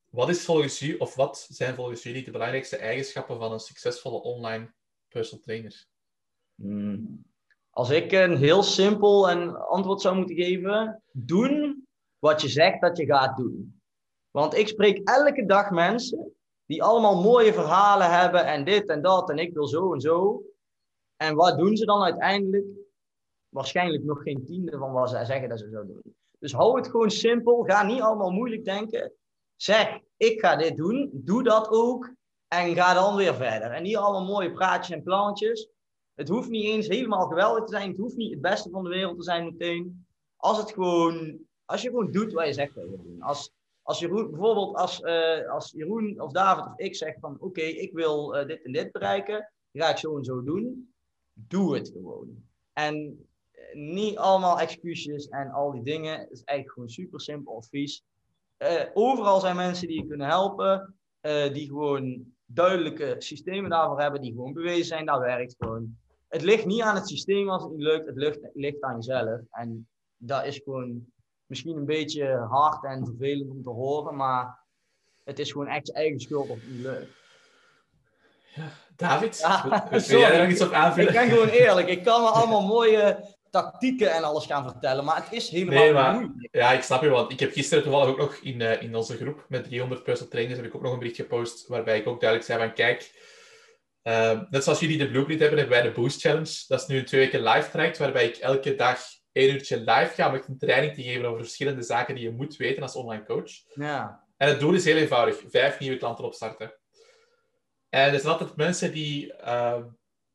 [0.09, 4.21] Wat is volgens u, of wat zijn volgens jullie de belangrijkste eigenschappen van een succesvolle
[4.21, 4.73] online
[5.13, 5.85] personal trainer?
[6.55, 7.25] Hmm.
[7.69, 11.87] Als ik een heel simpel en antwoord zou moeten geven, doen
[12.19, 13.81] wat je zegt dat je gaat doen.
[14.31, 16.33] Want ik spreek elke dag mensen
[16.65, 20.43] die allemaal mooie verhalen hebben en dit en dat en ik wil zo en zo.
[21.15, 22.65] En wat doen ze dan uiteindelijk?
[23.49, 26.15] Waarschijnlijk nog geen tiende van wat ze zeggen dat ze zouden doen.
[26.39, 27.63] Dus hou het gewoon simpel.
[27.63, 29.13] Ga niet allemaal moeilijk denken.
[29.55, 31.09] Zeg, ik ga dit doen.
[31.13, 32.13] Doe dat ook.
[32.53, 33.71] En ga dan weer verder.
[33.71, 35.69] En niet allemaal mooie praatjes en plannetjes.
[36.13, 37.89] Het hoeft niet eens helemaal geweldig te zijn.
[37.89, 40.05] Het hoeft niet het beste van de wereld te zijn meteen.
[40.35, 43.21] Als, het gewoon, als je gewoon doet wat je zegt dat je doen.
[43.21, 47.61] Als, als Jeroen, bijvoorbeeld als, uh, als Jeroen of David of ik zeg van oké,
[47.61, 49.51] ik wil uh, dit en dit bereiken.
[49.71, 50.93] Ga ik zo en zo doen
[51.33, 52.43] doe het gewoon.
[52.73, 56.19] En eh, niet allemaal excuses en al die dingen.
[56.19, 58.03] Het is eigenlijk gewoon super simpel advies.
[58.93, 60.95] Overal zijn mensen die je kunnen helpen,
[61.53, 65.97] die gewoon duidelijke systemen daarvoor hebben, die gewoon bewezen zijn, dat werkt gewoon.
[66.27, 68.95] Het ligt niet aan het systeem als het niet lukt, het ligt, het ligt aan
[68.95, 69.39] jezelf.
[69.51, 71.05] En dat is gewoon
[71.45, 74.59] misschien een beetje hard en vervelend om te horen, maar
[75.23, 77.21] het is gewoon echt je eigen schuld of het niet lukt.
[78.55, 81.13] Ja, David, ja, wil jij er nog iets op aanvullen?
[81.13, 81.87] Ik ben gewoon eerlijk.
[81.87, 85.93] Ik kan me allemaal mooie tactieken en alles gaan vertellen, maar het is helemaal nee,
[85.93, 86.55] maar, moeilijk.
[86.55, 89.17] Ja, ik snap je, want ik heb gisteren toevallig ook nog in, uh, in onze
[89.17, 92.19] groep met 300 personal trainers heb ik ook nog een bericht gepost waarbij ik ook
[92.19, 93.11] duidelijk zei van kijk,
[94.03, 96.63] uh, net zoals jullie de blueprint hebben, hebben wij de Boost Challenge.
[96.67, 98.99] Dat is nu een twee weken live traject waarbij ik elke dag
[99.31, 102.55] één uurtje live ga om een training te geven over verschillende zaken die je moet
[102.55, 103.51] weten als online coach.
[103.73, 104.23] Ja.
[104.37, 105.41] En het doel is heel eenvoudig.
[105.47, 106.73] Vijf nieuwe klanten opstarten.
[107.89, 109.83] En er zijn altijd mensen die, uh,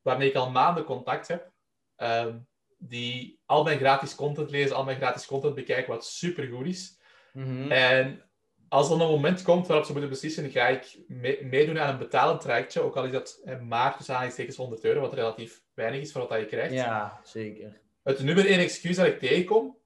[0.03, 1.51] waarmee ik al maanden contact heb,
[1.97, 2.35] uh,
[2.79, 7.01] die al mijn gratis content lezen, al mijn gratis content bekijken, wat super goed is.
[7.33, 7.71] Mm-hmm.
[7.71, 8.29] En
[8.69, 11.99] als er een moment komt waarop ze moeten beslissen, ga ik me meedoen aan een
[11.99, 16.13] betalend trajectje, ook al is dat maar tussen aanhalingstekens 100 euro, wat relatief weinig is
[16.13, 16.73] voor wat je krijgt.
[16.75, 17.81] Ja, zeker.
[18.03, 19.77] Het nummer één excuus dat ik tegenkom,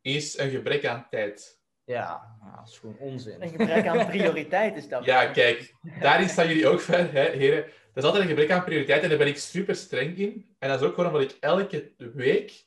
[0.00, 1.60] is een gebrek aan tijd.
[1.84, 3.42] Ja, dat is gewoon onzin.
[3.42, 5.04] Een gebrek aan prioriteit is dat.
[5.04, 7.64] Ja, kijk, daarin staan jullie ook ver, hè, heren.
[7.94, 10.54] Dat is altijd een gebrek aan prioriteit en daar ben ik super streng in.
[10.58, 12.64] En dat is ook gewoon omdat ik elke week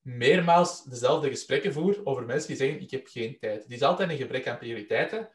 [0.00, 3.62] meermaals dezelfde gesprekken voer over mensen die zeggen, ik heb geen tijd.
[3.62, 5.28] Het is altijd een gebrek aan prioriteiten.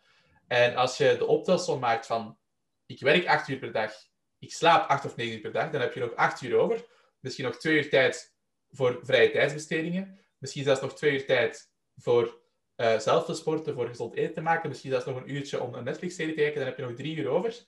[0.48, 2.38] En als je de optelsom maakt van,
[2.86, 3.94] ik werk acht uur per dag,
[4.40, 6.86] ik slaap acht of negen uur per dag, dan heb je nog acht uur over.
[7.20, 8.36] Misschien nog twee uur tijd
[8.72, 10.20] voor vrije tijdsbestedingen.
[10.38, 12.42] Misschien zelfs nog twee uur tijd voor
[12.78, 14.70] uh, zelf te sporten, voor gezond eten te maken.
[14.70, 16.60] Misschien zelfs nog een uurtje om een Netflix-serie te kijken.
[16.60, 17.66] Dan heb je nog drie uur over.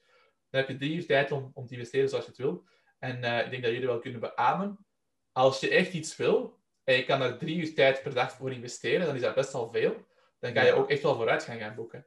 [0.49, 2.65] Dan heb je drie uur tijd om, om te investeren zoals je het wil.
[2.99, 4.85] En uh, ik denk dat jullie wel kunnen beamen.
[5.31, 8.51] Als je echt iets wil, en je kan er drie uur tijd per dag voor
[8.51, 10.05] investeren, dan is dat best al veel.
[10.39, 12.05] Dan ga je ook echt wel vooruit gaan, gaan boeken.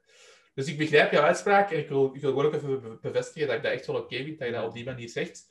[0.55, 3.57] Dus ik begrijp jouw uitspraak en ik wil, ik wil gewoon ook even bevestigen dat
[3.57, 5.50] ik dat echt wel oké vind, dat je dat op die manier zegt.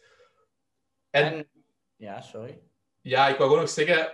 [1.10, 1.50] En, en,
[1.96, 2.62] ja, sorry.
[3.02, 4.14] Ja, ik wil gewoon nog zeggen,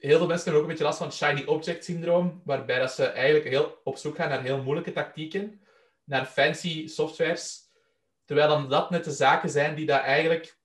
[0.00, 3.04] heel veel mensen hebben ook een beetje last van shiny object syndroom, waarbij dat ze
[3.06, 5.60] eigenlijk heel op zoek gaan naar heel moeilijke tactieken,
[6.04, 7.63] naar fancy softwares,
[8.24, 10.58] terwijl dan dat net de zaken zijn die dat eigenlijk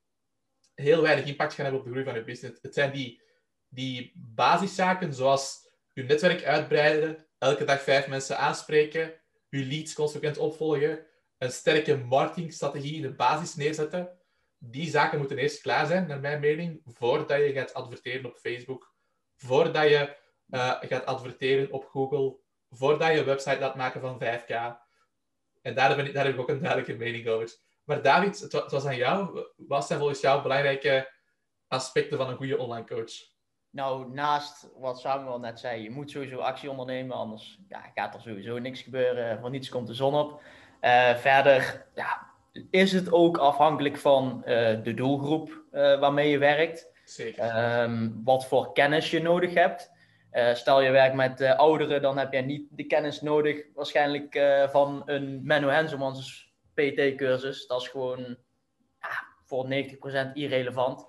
[0.76, 2.62] heel weinig impact gaan hebben op de groei van je business.
[2.62, 3.22] Het zijn die,
[3.68, 9.14] die basiszaken, zoals je netwerk uitbreiden, elke dag vijf mensen aanspreken,
[9.50, 11.06] je leads consequent opvolgen,
[11.38, 14.18] een sterke marketingstrategie in de basis neerzetten.
[14.58, 18.94] Die zaken moeten eerst klaar zijn, naar mijn mening, voordat je gaat adverteren op Facebook,
[19.36, 20.16] voordat je
[20.50, 22.38] uh, gaat adverteren op Google,
[22.70, 24.88] voordat je een website laat maken van 5K.
[25.62, 27.58] En daar, ben ik, daar heb ik ook een duidelijke mening over.
[27.84, 29.46] Maar David, het was aan jou.
[29.56, 31.12] Wat zijn volgens jou belangrijke
[31.68, 33.12] aspecten van een goede online coach?
[33.72, 38.22] Nou, naast wat Samuel net zei, je moet sowieso actie ondernemen, anders ja, gaat er
[38.22, 39.40] sowieso niks gebeuren.
[39.40, 40.42] Van niets komt de zon op.
[40.82, 42.28] Uh, verder ja,
[42.70, 46.92] is het ook afhankelijk van uh, de doelgroep uh, waarmee je werkt.
[47.04, 47.82] Zeker.
[47.82, 49.92] Um, wat voor kennis je nodig hebt.
[50.54, 54.40] Stel je werkt met ouderen, dan heb je niet de kennis nodig waarschijnlijk
[54.72, 57.68] van een Menno Henselmans PT-cursus.
[57.68, 58.38] Dat is gewoon
[59.00, 61.08] ja, voor 90% irrelevant.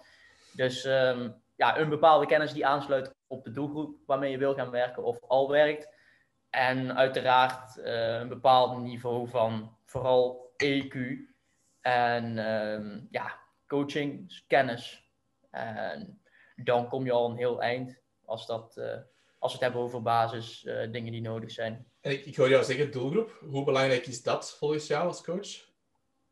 [0.52, 4.70] Dus um, ja, een bepaalde kennis die aansluit op de doelgroep waarmee je wil gaan
[4.70, 5.88] werken of al werkt.
[6.50, 10.96] En uiteraard een bepaald niveau van vooral EQ
[11.80, 15.08] en um, ja, coaching, dus kennis.
[15.50, 16.20] En
[16.56, 17.99] dan kom je al een heel eind
[18.30, 18.84] als, dat, uh,
[19.38, 21.86] als we het hebben over basis uh, dingen die nodig zijn.
[22.00, 23.38] En ik, ik hoor jou zeggen doelgroep.
[23.40, 25.68] Hoe belangrijk is dat volgens jou als coach?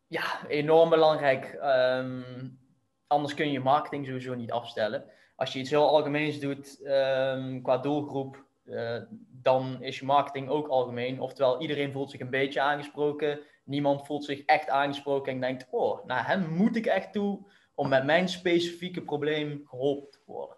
[0.07, 1.59] Ja, enorm belangrijk.
[1.63, 2.59] Um,
[3.07, 5.05] anders kun je marketing sowieso niet afstellen.
[5.37, 10.69] Als je iets heel algemeens doet um, qua doelgroep, uh, dan is je marketing ook
[10.69, 11.21] algemeen.
[11.21, 13.41] Oftewel, iedereen voelt zich een beetje aangesproken.
[13.65, 17.89] Niemand voelt zich echt aangesproken en denkt: Oh, naar hem moet ik echt toe om
[17.89, 20.58] met mijn specifieke probleem geholpen te worden.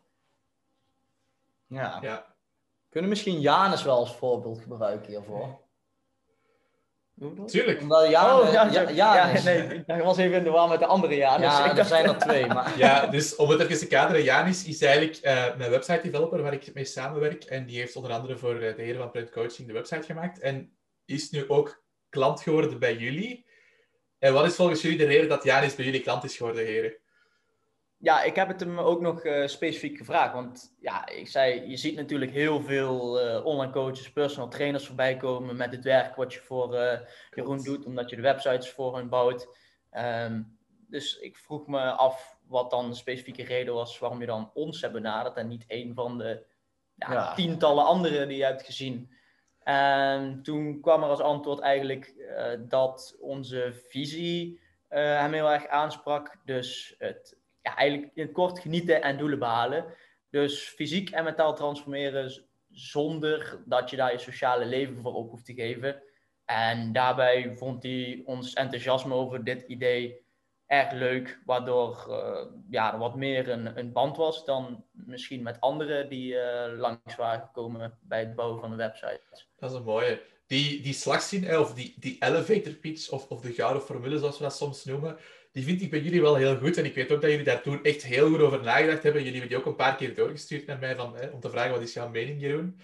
[1.71, 1.99] Ja.
[2.03, 2.35] ja.
[2.89, 5.61] Kunnen misschien Janus wel als voorbeeld gebruiken hiervoor?
[7.47, 7.81] Tuurlijk.
[7.81, 11.47] Omdat oh, ja, nee, ik was even in de war met de andere Janus.
[11.47, 12.47] Ja, er zijn er twee.
[12.47, 12.79] Maar...
[12.79, 16.53] Ja, dus om het even te kaderen, Janis is eigenlijk uh, mijn website developer waar
[16.53, 17.45] ik mee samenwerk.
[17.45, 20.39] En die heeft onder andere voor de heren van Print Coaching de website gemaakt.
[20.39, 23.47] En is nu ook klant geworden bij jullie.
[24.19, 26.95] En wat is volgens jullie de reden dat Janis bij jullie klant is geworden, heren?
[28.03, 30.35] Ja, ik heb het hem ook nog uh, specifiek gevraagd.
[30.35, 35.17] Want ja, ik zei, je ziet natuurlijk heel veel uh, online coaches, personal trainers voorbij
[35.17, 36.99] komen met het werk wat je voor uh,
[37.31, 39.49] Jeroen doet, omdat je de websites voor hen bouwt.
[39.93, 40.59] Um,
[40.89, 44.81] dus ik vroeg me af wat dan de specifieke reden was waarom je dan ons
[44.81, 46.47] hebt benaderd en niet een van de
[46.95, 47.35] ja, ja.
[47.35, 49.11] tientallen anderen die je hebt gezien.
[49.63, 52.15] En toen kwam er als antwoord eigenlijk
[52.69, 56.37] dat onze visie hem heel erg aansprak.
[56.45, 59.85] Dus het ja, eigenlijk in het kort genieten en doelen behalen.
[60.31, 65.45] Dus fysiek en mentaal transformeren zonder dat je daar je sociale leven voor op hoeft
[65.45, 66.03] te geven.
[66.45, 70.29] En daarbij vond hij ons enthousiasme over dit idee
[70.67, 75.61] erg leuk, waardoor uh, ja, er wat meer een, een band was dan misschien met
[75.61, 79.21] anderen die uh, langs waren gekomen bij het bouwen van de website.
[79.57, 80.23] Dat is een mooie.
[80.47, 84.43] Die, die slagzin, of die, die elevator pitch, of, of de gouden formule zoals we
[84.43, 85.17] dat soms noemen,
[85.53, 86.77] die vind ik bij jullie wel heel goed.
[86.77, 89.23] En ik weet ook dat jullie daar toen echt heel goed over nagedacht hebben.
[89.23, 91.73] Jullie hebben die ook een paar keer doorgestuurd naar mij van, hè, om te vragen
[91.73, 92.81] wat is jouw mening, Jeroen.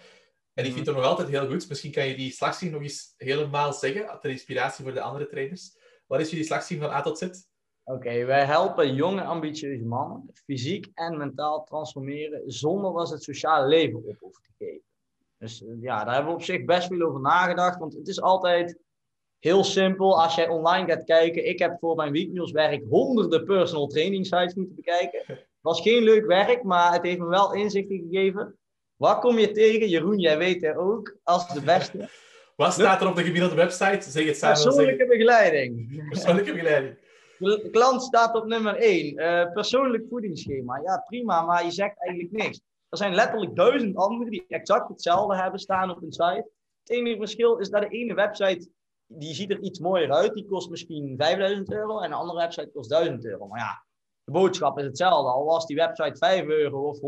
[0.54, 1.68] En ik vind het nog altijd heel goed.
[1.68, 5.76] Misschien kan je die slagzin nog eens helemaal zeggen, ter inspiratie voor de andere trainers.
[6.06, 7.22] Wat is jullie slagzin van A tot Z?
[7.22, 13.22] Oké, okay, wij helpen jonge, ambitieuze mannen fysiek en mentaal transformeren zonder dat ze het
[13.22, 14.84] sociale leven op hoeven te geven.
[15.38, 18.78] Dus ja, daar hebben we op zich best veel over nagedacht, want het is altijd
[19.38, 21.48] Heel simpel, als jij online gaat kijken.
[21.48, 25.22] Ik heb voor mijn weeknieuwswerk honderden personal training sites moeten bekijken.
[25.26, 28.58] Het was geen leuk werk, maar het heeft me wel inzichten gegeven.
[28.96, 29.88] Wat kom je tegen?
[29.88, 32.08] Jeroen, jij weet er ook, als de beste.
[32.56, 34.10] Wat staat er op de gemiddelde website?
[34.10, 34.62] Zeg het samen.
[34.62, 35.88] Persoonlijke begeleiding.
[36.08, 36.96] Persoonlijke begeleiding.
[37.38, 39.14] De klant staat op nummer 1.
[39.14, 40.80] Uh, eh, persoonlijk voedingsschema.
[40.84, 42.60] Ja, prima, maar je zegt eigenlijk niks.
[42.88, 46.50] Er zijn letterlijk duizend anderen die exact hetzelfde hebben staan op een site.
[46.82, 48.68] Het enige verschil is dat de ene website
[49.06, 50.34] die ziet er iets mooier uit.
[50.34, 53.46] Die kost misschien 5000 euro en een andere website kost 1000 euro.
[53.46, 53.84] Maar ja,
[54.24, 55.30] de boodschap is hetzelfde.
[55.30, 56.98] Al was die website 5 euro of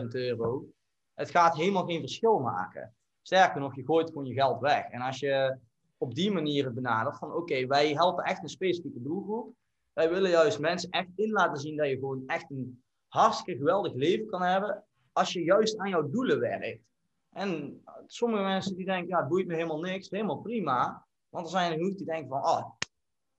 [0.00, 0.66] 100.000 euro.
[1.14, 2.94] Het gaat helemaal geen verschil maken.
[3.22, 4.84] Sterker nog, je gooit gewoon je geld weg.
[4.84, 5.58] En als je
[5.98, 9.54] op die manier het benadert van oké, wij helpen echt een specifieke doelgroep.
[9.92, 13.94] Wij willen juist mensen echt in laten zien dat je gewoon echt een hartstikke geweldig
[13.94, 16.82] leven kan hebben als je juist aan jouw doelen werkt.
[17.30, 21.06] En sommige mensen die denken, ja, het boeit me helemaal niks, helemaal prima.
[21.34, 22.64] Want er zijn er genoeg die denken van, ah,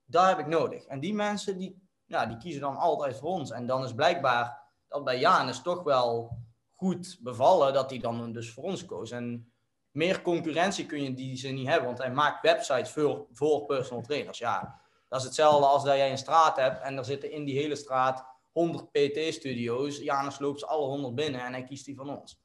[0.05, 0.85] daar heb ik nodig.
[0.85, 3.51] En die mensen, die, ja, die kiezen dan altijd voor ons.
[3.51, 6.37] En dan is blijkbaar dat bij Janus toch wel
[6.73, 9.11] goed bevallen dat hij dan dus voor ons koos.
[9.11, 9.53] En
[9.91, 14.03] meer concurrentie kun je die zin niet hebben, want hij maakt websites voor, voor personal
[14.03, 14.37] trainers.
[14.37, 17.57] Ja, dat is hetzelfde als dat jij een straat hebt en er zitten in die
[17.57, 19.97] hele straat 100 PT-studio's.
[19.97, 22.44] Janus loopt ze alle 100 binnen en hij kiest die van ons.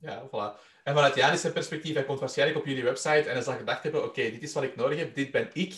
[0.00, 0.60] Ja, voilà.
[0.84, 4.04] En vanuit Janis' perspectief, hij komt waarschijnlijk op jullie website en hij zal gedacht hebben,
[4.04, 5.74] oké, dit is wat ik nodig heb, dit ben ik.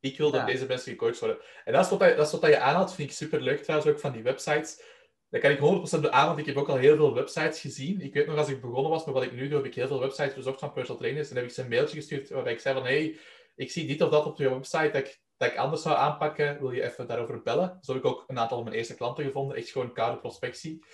[0.00, 1.38] Ik wil dat deze mensen gecoacht worden.
[1.64, 4.00] En dat is wat, dat is wat je aanhaalt, vind ik super leuk trouwens ook
[4.00, 4.82] van die websites.
[5.30, 8.00] Dat kan ik 100% beamen, want ik heb ook al heel veel websites gezien.
[8.00, 9.86] Ik weet nog, als ik begonnen was met wat ik nu doe, heb ik heel
[9.86, 11.28] veel websites bezocht van personal trainers.
[11.28, 13.18] En dan heb ik ze een mailtje gestuurd waarbij ik zei van, hey,
[13.54, 16.58] ik zie dit of dat op je website dat ik, dat ik anders zou aanpakken.
[16.60, 17.78] Wil je even daarover bellen?
[17.80, 19.56] Zo heb ik ook een aantal van mijn eerste klanten gevonden.
[19.56, 20.84] Echt gewoon koude prospectie.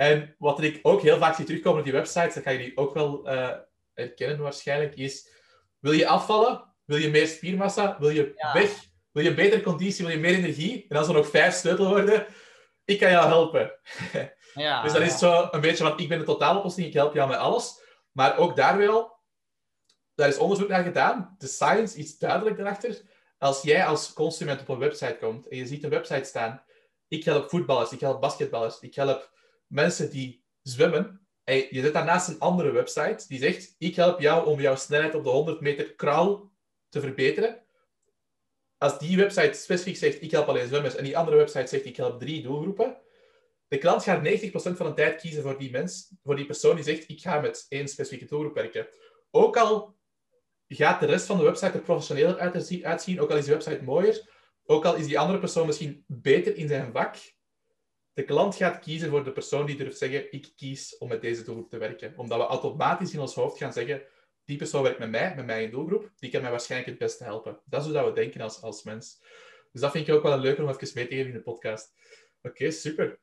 [0.00, 2.76] En wat ik ook heel vaak zie terugkomen op die websites, dat ga je die
[2.76, 3.50] ook wel uh,
[3.94, 5.38] herkennen waarschijnlijk, is...
[5.78, 6.74] Wil je afvallen?
[6.84, 7.96] Wil je meer spiermassa?
[7.98, 8.70] Wil je weg?
[9.12, 10.04] Wil je betere conditie?
[10.04, 10.86] Wil je meer energie?
[10.88, 12.26] En als er nog vijf sleutelwoorden
[12.90, 13.72] ik kan jou helpen.
[14.54, 17.28] Ja, dus dat is zo een beetje van, ik ben de totaaloplossing, ik help jou
[17.28, 17.82] met alles.
[18.12, 19.18] Maar ook daar wel,
[20.14, 21.34] daar is onderzoek naar gedaan.
[21.38, 23.00] De science is duidelijk erachter.
[23.38, 26.62] Als jij als consument op een website komt en je ziet een website staan,
[27.08, 29.30] ik help voetballers, ik help basketballers, ik help
[29.70, 31.26] mensen die zwemmen.
[31.44, 35.14] En je zet daarnaast een andere website die zegt, ik help jou om jouw snelheid
[35.14, 36.52] op de 100 meter kraal
[36.88, 37.62] te verbeteren
[38.80, 41.96] als die website specifiek zegt, ik help alleen zwemmers, en die andere website zegt, ik
[41.96, 42.96] help drie doelgroepen,
[43.68, 46.84] de klant gaat 90% van de tijd kiezen voor die mens, voor die persoon die
[46.84, 48.88] zegt, ik ga met één specifieke doelgroep werken.
[49.30, 49.96] Ook al
[50.68, 52.38] gaat de rest van de website er professioneler
[52.84, 54.28] uitzien, ook al is die website mooier,
[54.64, 57.16] ook al is die andere persoon misschien beter in zijn vak,
[58.12, 61.42] de klant gaat kiezen voor de persoon die durft zeggen, ik kies om met deze
[61.42, 62.12] doelgroep te werken.
[62.16, 64.02] Omdat we automatisch in ons hoofd gaan zeggen,
[64.44, 67.60] die persoon werkt met mij, met mijn doelgroep, die kan mij waarschijnlijk het beste helpen.
[67.64, 69.20] Dat is hoe dat we denken als, als mens.
[69.72, 71.42] Dus dat vind ik ook wel een leuke om even mee te geven in de
[71.42, 71.94] podcast.
[72.42, 73.18] Oké, super.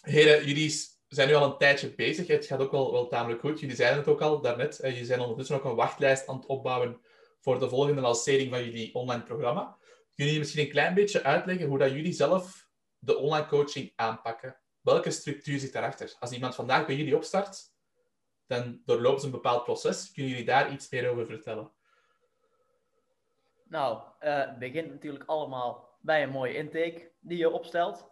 [0.00, 0.72] Heren, jullie
[1.08, 2.26] zijn nu al een tijdje bezig.
[2.26, 3.60] Het gaat ook wel, wel tamelijk goed.
[3.60, 4.78] Jullie zeiden het ook al daarnet.
[4.82, 7.00] Jullie zijn ondertussen ook een wachtlijst aan het opbouwen
[7.40, 9.76] voor de volgende lancering van jullie online programma.
[10.14, 12.67] Kunnen jullie misschien een klein beetje uitleggen hoe dat jullie zelf
[13.08, 14.56] de online coaching aanpakken?
[14.80, 16.14] Welke structuur zit daarachter?
[16.18, 17.62] Als iemand vandaag bij jullie opstart,
[18.46, 20.12] dan doorlopen ze een bepaald proces.
[20.12, 21.70] Kunnen jullie daar iets meer over vertellen?
[23.64, 28.08] Nou, uh, het begint natuurlijk allemaal bij een mooie intake die je opstelt.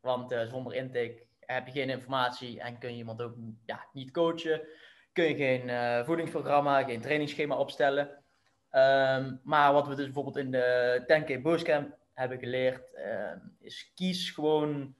[0.00, 4.10] Want uh, zonder intake heb je geen informatie en kun je iemand ook ja, niet
[4.10, 4.68] coachen.
[5.12, 8.22] Kun je geen uh, voedingsprogramma, geen trainingsschema opstellen.
[8.70, 14.30] Um, maar wat we dus bijvoorbeeld in de 10K Bootcamp hebben geleerd, uh, is kies
[14.30, 14.94] gewoon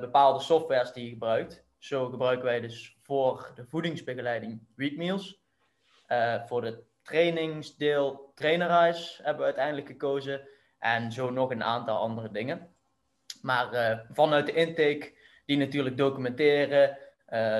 [0.00, 1.64] bepaalde softwares die je gebruikt.
[1.78, 5.42] Zo gebruiken wij dus voor de voedingsbegeleiding weekmeals.
[6.08, 10.48] Uh, voor de trainingsdeel Trainerize hebben we uiteindelijk gekozen.
[10.78, 12.74] En zo nog een aantal andere dingen.
[13.42, 15.12] Maar uh, vanuit de intake
[15.46, 16.98] die natuurlijk documenteren.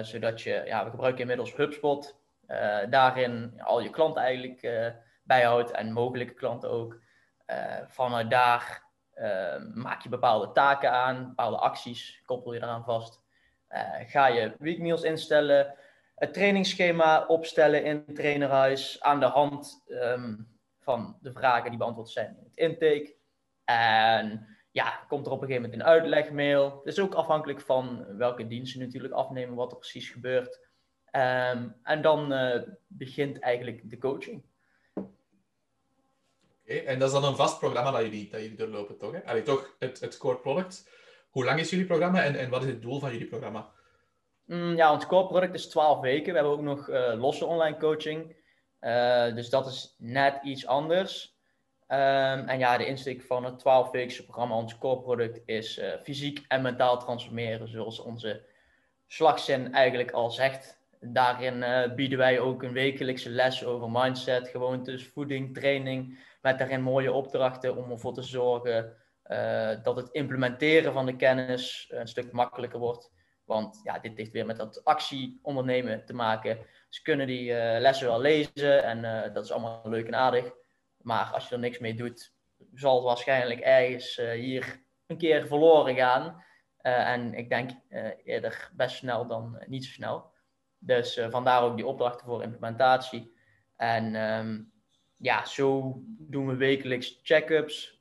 [0.03, 2.16] Zodat je, ja, we gebruiken inmiddels HubSpot.
[2.90, 4.92] daarin al je klanten eigenlijk
[5.23, 7.01] bijhoudt en mogelijke klanten ook.
[7.87, 8.83] Vanuit daar
[9.74, 13.22] maak je bepaalde taken aan, bepaalde acties koppel je eraan vast.
[13.74, 15.74] Eh, ga je weekmeals instellen,
[16.14, 20.35] het trainingsschema opstellen in Trainerhuis aan de hand ehm,
[20.80, 23.16] van de vragen die beantwoord zijn in het intake.
[23.64, 26.76] En ja, komt er op een gegeven moment een uitlegmail.
[26.85, 30.62] Het is ook afhankelijk van welke diensten natuurlijk afnemen, wat er precies gebeurt.
[31.12, 32.35] Um, en dan
[32.87, 34.44] begint eigenlijk de coaching.
[36.64, 39.12] En dat is dan een vast programma dat jullie, dat jullie doorlopen, toch?
[39.12, 39.24] Hè?
[39.24, 40.88] Allee, toch het, het core product.
[41.31, 43.70] Hoe lang is jullie programma en, en wat is het doel van jullie programma?
[44.44, 46.33] Mm, ja, ons core product is 12 weken.
[46.33, 48.37] We hebben ook nog uh, losse online coaching.
[48.81, 51.38] Uh, dus dat is net iets anders.
[51.88, 51.98] Um,
[52.48, 56.62] en ja, de insteek van het 12-weekse programma, ons core product, is uh, fysiek en
[56.62, 58.46] mentaal transformeren, zoals onze
[59.07, 60.83] slagzin eigenlijk al zegt.
[61.00, 67.12] Daarin bieden wij ook een wekelijkse les over mindset, gewoontes, voeding, training, met daarin mooie
[67.12, 72.78] opdrachten om ervoor te zorgen uh, dat het implementeren van de kennis een stuk makkelijker
[72.78, 73.12] wordt.
[73.45, 76.59] Want ja, dit heeft weer met dat actie ondernemen te maken.
[76.88, 80.53] Ze kunnen die uh, lessen wel lezen en uh, dat is allemaal leuk en aardig.
[80.99, 82.32] Maar als je er niks mee doet,
[82.74, 86.45] zal het waarschijnlijk ergens hier een keer verloren gaan.
[86.78, 87.70] en ik denk
[88.24, 90.32] eerder best snel dan niet zo snel.
[90.78, 93.36] Dus vandaar ook die opdrachten voor implementatie.
[93.76, 94.74] En um,
[95.16, 98.00] ja, zo doen we wekelijks check-ups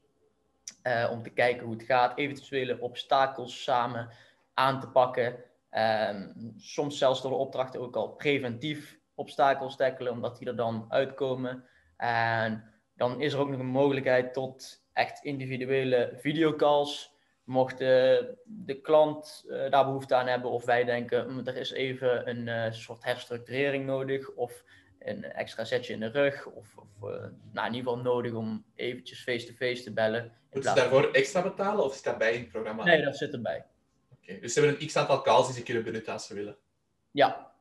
[0.83, 4.09] uh, om te kijken hoe het gaat, eventuele obstakels samen
[4.53, 5.43] aan te pakken.
[6.09, 10.85] Um, soms zelfs door de opdrachten ook al preventief obstakels tackelen, omdat die er dan
[10.89, 11.65] uitkomen.
[11.97, 12.63] En
[12.95, 17.11] dan is er ook nog een mogelijkheid tot echt individuele videocalls,
[17.43, 22.73] Mocht de klant daar behoefte aan hebben of wij denken, hm, er is even een
[22.73, 24.63] soort herstructurering nodig of
[25.03, 26.87] een extra setje in de rug of, of
[27.51, 30.31] nou, in ieder geval nodig om eventjes face-to-face te bellen.
[30.51, 32.83] Moeten ze daarvoor extra betalen of zit dat bij in het programma?
[32.83, 33.65] Nee, dat zit erbij.
[34.11, 36.57] Oké, dus ze hebben een x-aantal calls die ze kunnen benutten als ze willen?
[37.11, 37.51] Ja,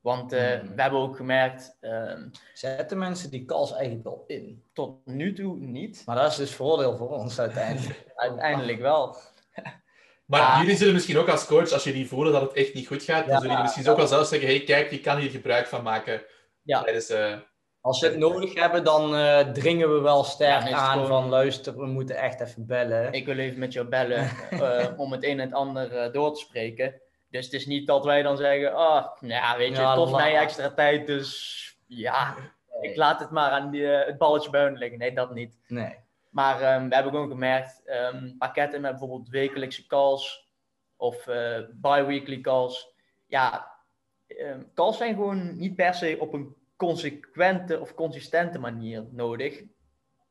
[0.00, 1.76] want uh, we hebben ook gemerkt...
[1.80, 4.62] Um, Zetten mensen die calls eigenlijk wel in?
[4.72, 6.02] Tot nu toe niet.
[6.06, 8.04] Maar dat is dus voordeel voor ons uiteindelijk.
[8.16, 9.16] uiteindelijk wel.
[10.24, 13.02] Maar jullie zullen misschien ook als coach, als jullie voelen dat het echt niet goed
[13.02, 15.66] gaat, dan zullen jullie misschien ook wel zelf zeggen, hey, kijk, je kan hier gebruik
[15.66, 16.22] van maken
[16.64, 16.82] ja.
[16.82, 17.10] tijdens...
[17.10, 17.36] Uh,
[17.80, 21.86] als ze het nodig hebben, dan uh, dringen we wel sterk aan van luister, we
[21.86, 23.12] moeten echt even bellen.
[23.12, 26.40] Ik wil even met jou bellen uh, om het een en het ander door te
[26.40, 27.00] spreken.
[27.30, 30.12] Dus het is niet dat wij dan zeggen, oh, nou weet je, ja, het kost
[30.12, 32.36] mij extra tijd, dus ja,
[32.80, 34.98] ik laat het maar aan die, het balletje bij hun liggen.
[34.98, 35.58] Nee, dat niet.
[35.66, 35.96] Nee.
[36.30, 40.50] Maar um, we hebben gewoon gemerkt, um, pakketten met bijvoorbeeld wekelijkse calls
[40.96, 42.94] of uh, bi-weekly calls.
[43.26, 43.73] Ja,
[44.40, 49.62] um, calls zijn gewoon niet per se op een consequente of consistente manier nodig.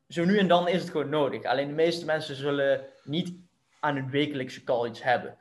[0.08, 1.44] Zo nu en dan is het gewoon nodig.
[1.44, 3.36] Alleen de meeste mensen zullen niet
[3.80, 5.38] aan een wekelijkse call iets hebben.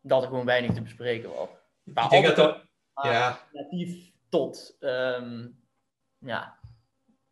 [0.00, 1.48] Dat er gewoon weinig te bespreken was.
[1.82, 2.64] Maar ik denk dat dat...
[3.02, 3.40] Ja.
[3.52, 5.60] Relatief tot um,
[6.18, 6.58] ja,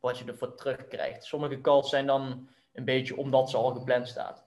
[0.00, 1.24] wat je ervoor terugkrijgt.
[1.24, 4.43] Sommige calls zijn dan een beetje omdat ze al gepland staat.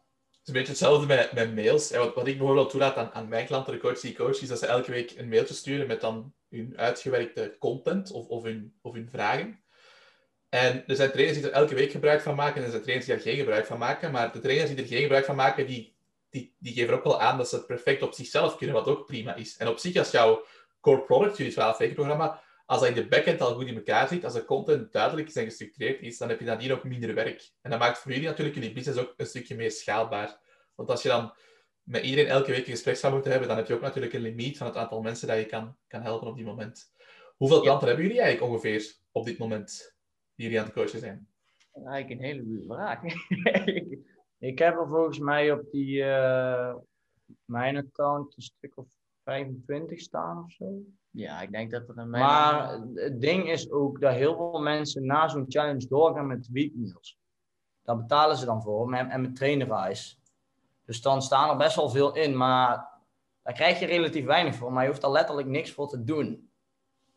[0.48, 1.92] Is een beetje hetzelfde met, met mails.
[1.92, 4.60] Wat, wat ik bijvoorbeeld toelaat aan, aan mijn klanten, de coach die coach, is dat
[4.60, 8.94] ze elke week een mailtje sturen met dan hun uitgewerkte content of, of, hun, of
[8.94, 9.64] hun vragen.
[10.50, 13.08] En er zijn trainers die er elke week gebruik van maken en er zijn trainers
[13.08, 14.12] die er geen gebruik van maken.
[14.12, 15.96] Maar de trainers die er geen gebruik van maken, die,
[16.30, 19.06] die, die geven ook wel aan dat ze het perfect op zichzelf kunnen, wat ook
[19.06, 19.58] prima is.
[19.58, 20.46] En op zich, als jouw
[20.82, 24.08] core product, jullie 12 weken programma, als dat in de backend al goed in elkaar
[24.08, 27.14] zit, als de content duidelijk is en gestructureerd is, dan heb je nadien ook minder
[27.14, 27.52] werk.
[27.62, 30.40] En dat maakt voor jullie natuurlijk jullie business ook een stukje meer schaalbaar.
[30.76, 31.34] Want als je dan
[31.84, 34.22] met iedereen elke week een gesprek zou moeten hebben, dan heb je ook natuurlijk een
[34.22, 36.94] limiet van het aantal mensen dat je kan, kan helpen op die moment.
[37.36, 39.96] Hoeveel klanten hebben jullie eigenlijk ongeveer op dit moment
[40.36, 41.28] die jullie aan het coachen zijn?
[41.74, 43.04] Eigenlijk een hele goede vraag.
[44.52, 46.76] ik heb er volgens mij op die, uh,
[47.46, 48.88] mijn account een stuk of
[49.28, 50.66] 25 staan of zo.
[51.12, 52.10] Ja, ik denk dat er een.
[52.10, 57.18] Maar het ding is ook dat heel veel mensen na zo'n challenge doorgaan met weekmeals.
[57.82, 60.20] Daar betalen ze dan voor en met trainerreis.
[60.86, 62.90] Dus dan staan er best wel veel in, maar
[63.44, 64.74] daar krijg je relatief weinig voor.
[64.74, 66.52] Maar je hoeft er letterlijk niks voor te doen.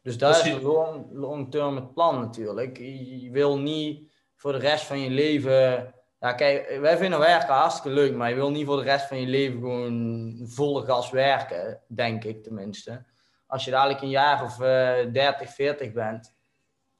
[0.03, 2.79] Dus dat is een long, long-term het plan natuurlijk.
[2.79, 5.95] Je wil niet voor de rest van je leven.
[6.21, 9.21] Ja, kijk, wij vinden werken hartstikke leuk, maar je wil niet voor de rest van
[9.21, 13.05] je leven gewoon volle gas werken, denk ik tenminste.
[13.47, 16.35] Als je dadelijk een jaar of uh, 30, 40 bent,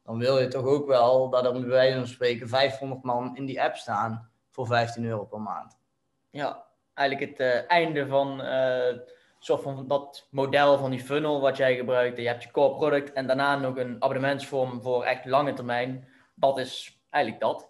[0.03, 3.47] dan wil je toch ook wel dat er bij wijze van spreken 500 man in
[3.47, 5.79] die app staan voor 15 euro per maand.
[6.31, 6.65] Ja,
[6.95, 8.99] eigenlijk het uh, einde van, uh,
[9.41, 12.19] van dat model van die funnel wat jij gebruikt.
[12.19, 16.09] Je hebt je core product en daarna nog een abonnementsvorm voor echt lange termijn.
[16.35, 17.70] Dat is eigenlijk dat.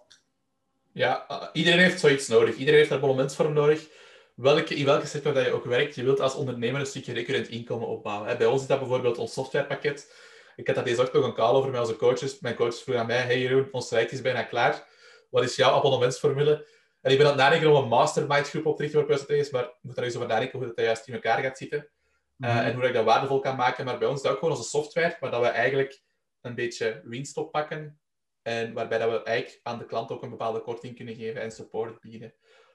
[0.93, 2.55] Ja, uh, iedereen heeft zoiets nodig.
[2.55, 3.87] Iedereen heeft een abonnementsvorm nodig.
[4.35, 7.47] Welke, in welke sector dat je ook werkt, je wilt als ondernemer een stukje recurrent
[7.47, 8.27] inkomen opbouwen.
[8.27, 8.37] Hè.
[8.37, 10.13] Bij ons is dat bijvoorbeeld ons softwarepakket.
[10.55, 12.39] Ik had dat deze ook nog een call over met onze coaches.
[12.39, 14.87] Mijn coaches vroegen aan mij, hey Jeroen, ons traject is bijna klaar.
[15.29, 16.67] Wat is jouw abonnementsformule?
[17.01, 19.45] En ik ben aan het nadenken om een mastermind groep op te richten voor personeel
[19.51, 21.89] maar ik moet daar eens over nadenken hoe dat juist in elkaar gaat zitten.
[22.37, 23.85] Uh, En hoe ik dat waardevol kan maken.
[23.85, 26.01] Maar bij ons is dat ook gewoon onze software, waar dat we eigenlijk
[26.41, 28.00] een beetje winst op pakken.
[28.41, 31.51] En waarbij dat we eigenlijk aan de klant ook een bepaalde korting kunnen geven en
[31.51, 32.33] support bieden.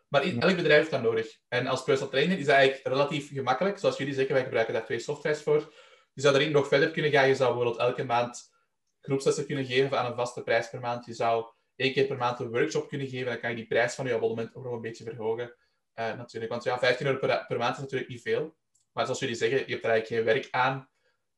[0.08, 1.38] Maar elk bedrijf heeft dat nodig.
[1.48, 3.78] En als personal trainer is dat eigenlijk relatief gemakkelijk.
[3.78, 5.74] Zoals jullie zeggen, wij gebruiken daar twee softwares voor.
[6.12, 7.28] Je zou erin nog verder kunnen gaan.
[7.28, 8.54] Je zou bijvoorbeeld elke maand
[9.00, 11.06] groepslessen kunnen geven aan een vaste prijs per maand.
[11.06, 11.46] Je zou
[11.76, 14.14] één keer per maand een workshop kunnen geven, dan kan je die prijs van je
[14.14, 15.56] abonnement ook nog een beetje verhogen.
[15.94, 16.52] Uh, natuurlijk.
[16.52, 18.56] Want ja, 15 euro per, per, maand is natuurlijk niet veel.
[18.92, 20.88] Maar zoals jullie zeggen, je hebt er eigenlijk geen werk aan.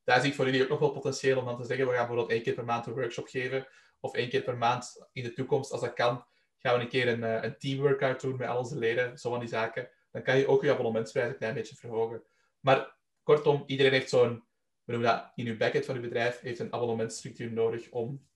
[0.03, 2.07] Daar zie ik voor jullie ook nog wel potentieel om dan te zeggen, we gaan
[2.07, 3.67] bijvoorbeeld één keer per maand een workshop geven.
[3.99, 6.25] Of één keer per maand in de toekomst, als dat kan,
[6.57, 9.17] gaan we een keer een, uh, een teamworkout doen met al onze leden.
[9.17, 9.89] Zo van die zaken.
[10.11, 12.23] Dan kan je ook je abonnementsprijs een klein beetje verhogen.
[12.59, 14.43] Maar kortom, iedereen heeft zo'n,
[14.83, 18.27] we noemen dat in uw backend van uw bedrijf, heeft een abonnementstructuur nodig om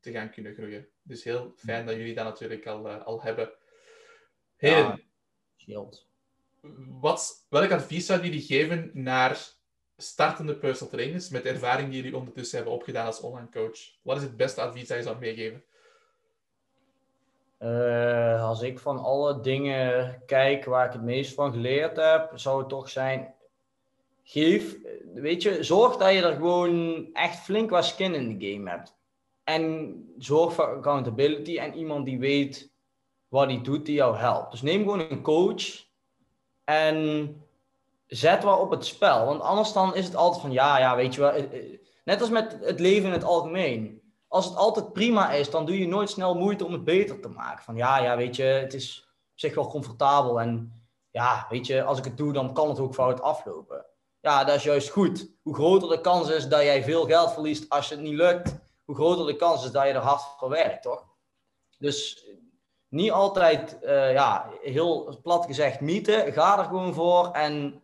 [0.00, 0.88] te gaan kunnen groeien.
[1.02, 3.52] Dus heel fijn dat jullie dat natuurlijk al, uh, al hebben.
[4.56, 5.02] Heren,
[5.56, 5.84] ja,
[7.00, 9.53] wat, welk advies zouden jullie geven naar
[9.96, 13.78] startende personal trainers met de ervaring die jullie ondertussen hebben opgedaan als online coach?
[14.02, 15.62] Wat is het beste advies dat je zou meegeven?
[17.58, 22.58] Uh, als ik van alle dingen kijk waar ik het meest van geleerd heb, zou
[22.58, 23.34] het toch zijn:
[24.22, 24.76] geef,
[25.14, 28.96] weet je, zorg dat je er gewoon echt flink wat skin in de game hebt.
[29.44, 32.70] En zorg voor accountability en iemand die weet
[33.28, 34.50] wat hij doet die jou helpt.
[34.50, 35.84] Dus neem gewoon een coach
[36.64, 37.28] en
[38.16, 39.26] zet wat op het spel.
[39.26, 41.30] Want anders dan is het altijd van, ja, ja, weet je wel.
[41.30, 44.02] Eh, eh, net als met het leven in het algemeen.
[44.28, 47.28] Als het altijd prima is, dan doe je nooit snel moeite om het beter te
[47.28, 47.64] maken.
[47.64, 50.40] Van ja, ja, weet je, het is op zich wel comfortabel.
[50.40, 53.86] En ja, weet je, als ik het doe, dan kan het ook fout aflopen.
[54.20, 55.30] Ja, dat is juist goed.
[55.42, 58.54] Hoe groter de kans is dat jij veel geld verliest als het niet lukt,
[58.84, 61.06] hoe groter de kans is dat je er hard voor werkt, toch?
[61.78, 62.26] Dus
[62.88, 66.32] niet altijd, uh, ja, heel plat gezegd, mieten.
[66.32, 67.82] Ga er gewoon voor en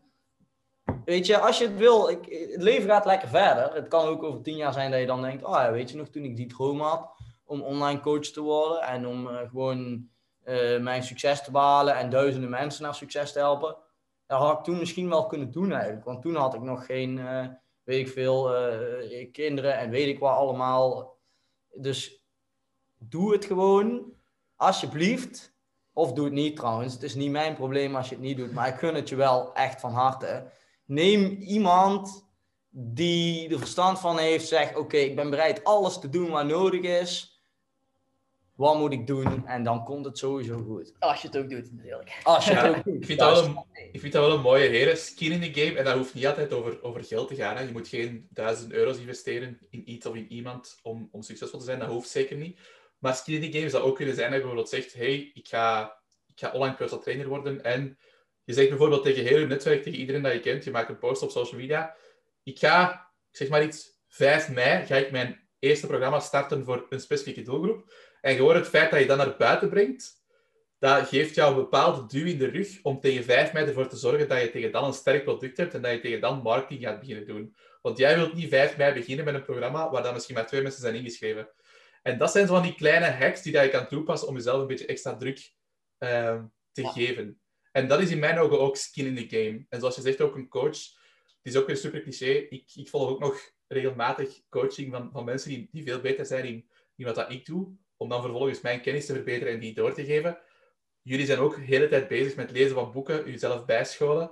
[1.05, 3.74] weet je, als je het wil, ik, het leven gaat lekker verder.
[3.74, 5.96] Het kan ook over tien jaar zijn dat je dan denkt, oh ja, weet je
[5.96, 7.11] nog, toen ik die droom had
[7.44, 10.09] om online coach te worden en om uh, gewoon
[10.44, 13.76] uh, mijn succes te behalen en duizenden mensen naar succes te helpen.
[14.26, 16.05] Dat had ik toen misschien wel kunnen doen eigenlijk.
[16.05, 17.46] Want toen had ik nog geen, uh,
[17.82, 18.55] weet ik veel,
[19.32, 21.16] kinderen en weet ik wat allemaal.
[21.74, 22.24] Dus
[22.98, 24.12] doe het gewoon,
[24.57, 25.59] alsjeblieft.
[25.92, 26.92] Of doe het niet trouwens.
[26.92, 28.53] Het is niet mijn probleem als je het niet doet.
[28.53, 30.51] Maar ik gun het je wel echt van harte
[30.91, 32.28] neem iemand
[32.70, 36.80] die er verstand van heeft, zegt: Oké, ik ben bereid alles te doen wat nodig
[36.80, 37.43] is.
[38.55, 39.47] Wat moet ik doen?
[39.47, 40.93] En dan komt het sowieso goed.
[40.99, 42.20] Als je het ook doet, natuurlijk.
[42.22, 42.95] Als je het ook doet.
[42.95, 44.97] Ik vind, dat wel een, ik vind dat wel een mooie heren.
[44.97, 45.78] Skin in the game.
[45.78, 47.57] En dat hoeft niet altijd over, over geld te gaan.
[47.57, 47.62] Hè.
[47.62, 51.64] Je moet geen duizend euro's investeren in iets of in iemand om, om succesvol te
[51.64, 51.78] zijn.
[51.78, 52.59] Dat hoeft zeker niet.
[52.99, 55.49] Maar skin in the game zou ook kunnen zijn dat je bijvoorbeeld zegt: Hey, ik
[55.49, 57.64] ga, ik ga online personal trainer worden.
[57.64, 57.99] En
[58.45, 60.99] je zegt bijvoorbeeld tegen heel je netwerk, tegen iedereen dat je kent, je maakt een
[60.99, 61.97] post op social media.
[62.43, 62.93] Ik ga,
[63.30, 67.43] ik zeg maar iets, 5 mei ga ik mijn eerste programma starten voor een specifieke
[67.43, 67.93] doelgroep.
[68.20, 70.20] En gewoon het feit dat je dat naar buiten brengt,
[70.78, 73.97] dat geeft jou een bepaalde duw in de rug om tegen 5 mei ervoor te
[73.97, 76.82] zorgen dat je tegen dan een sterk product hebt en dat je tegen dan marketing
[76.82, 77.55] gaat beginnen doen.
[77.82, 80.62] Want jij wilt niet 5 mei beginnen met een programma waar dan misschien maar twee
[80.62, 81.49] mensen zijn ingeschreven.
[82.03, 84.61] En dat zijn zo van die kleine hacks die dat je kan toepassen om jezelf
[84.61, 85.53] een beetje extra druk
[85.99, 87.39] uh, te geven.
[87.72, 89.66] En dat is in mijn ogen ook skin in the game.
[89.68, 90.98] En zoals je zegt, ook een coach.
[91.42, 92.30] Het is ook weer super cliché.
[92.30, 96.44] Ik, ik volg ook nog regelmatig coaching van, van mensen die, die veel beter zijn
[96.44, 97.72] in, in wat dat ik doe.
[97.96, 100.38] Om dan vervolgens mijn kennis te verbeteren en die door te geven.
[101.02, 104.30] Jullie zijn ook de hele tijd bezig met lezen van boeken, jezelf bijscholen.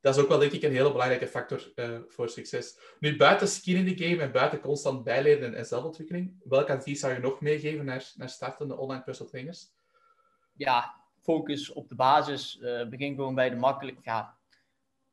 [0.00, 2.78] Dat is ook wel, denk ik, een hele belangrijke factor uh, voor succes.
[2.98, 7.12] Nu, buiten skin in the game en buiten constant bijleren en zelfontwikkeling, welk advies zou
[7.12, 9.66] je nog meegeven naar, naar startende online personal trainers?
[10.52, 12.58] Ja, focus op de basis.
[12.60, 14.36] Uh, begin gewoon bij de makkelijke, ja,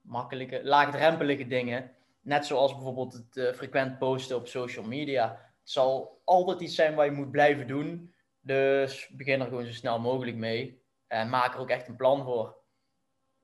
[0.02, 1.92] makkelijke, laagdrempelige dingen.
[2.22, 5.30] Net zoals bijvoorbeeld het uh, frequent posten op social media.
[5.30, 8.14] Het zal altijd iets zijn wat je moet blijven doen.
[8.42, 10.82] Dus begin er gewoon zo snel mogelijk mee.
[11.08, 12.58] En maak er ook echt een plan voor.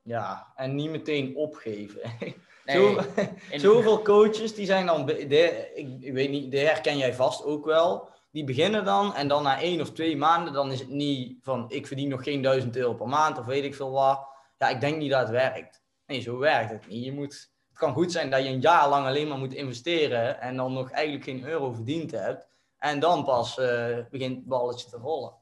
[0.01, 2.01] Ja, en niet meteen opgeven.
[2.65, 2.77] Nee,
[3.49, 5.05] Zo, zoveel coaches die zijn dan.
[5.05, 9.27] De, ik, ik, weet niet, de herken jij vast ook wel die beginnen dan en
[9.27, 12.41] dan na één of twee maanden, dan is het niet van ik verdien nog geen
[12.41, 14.27] duizend euro per maand of weet ik veel wat.
[14.57, 15.83] Ja, ik denk niet dat het werkt.
[16.05, 17.05] Nee, zo werkt het niet.
[17.05, 20.41] Je moet, het kan goed zijn dat je een jaar lang alleen maar moet investeren
[20.41, 22.47] en dan nog eigenlijk geen euro verdiend hebt.
[22.77, 25.33] En dan pas uh, begint het balletje te rollen.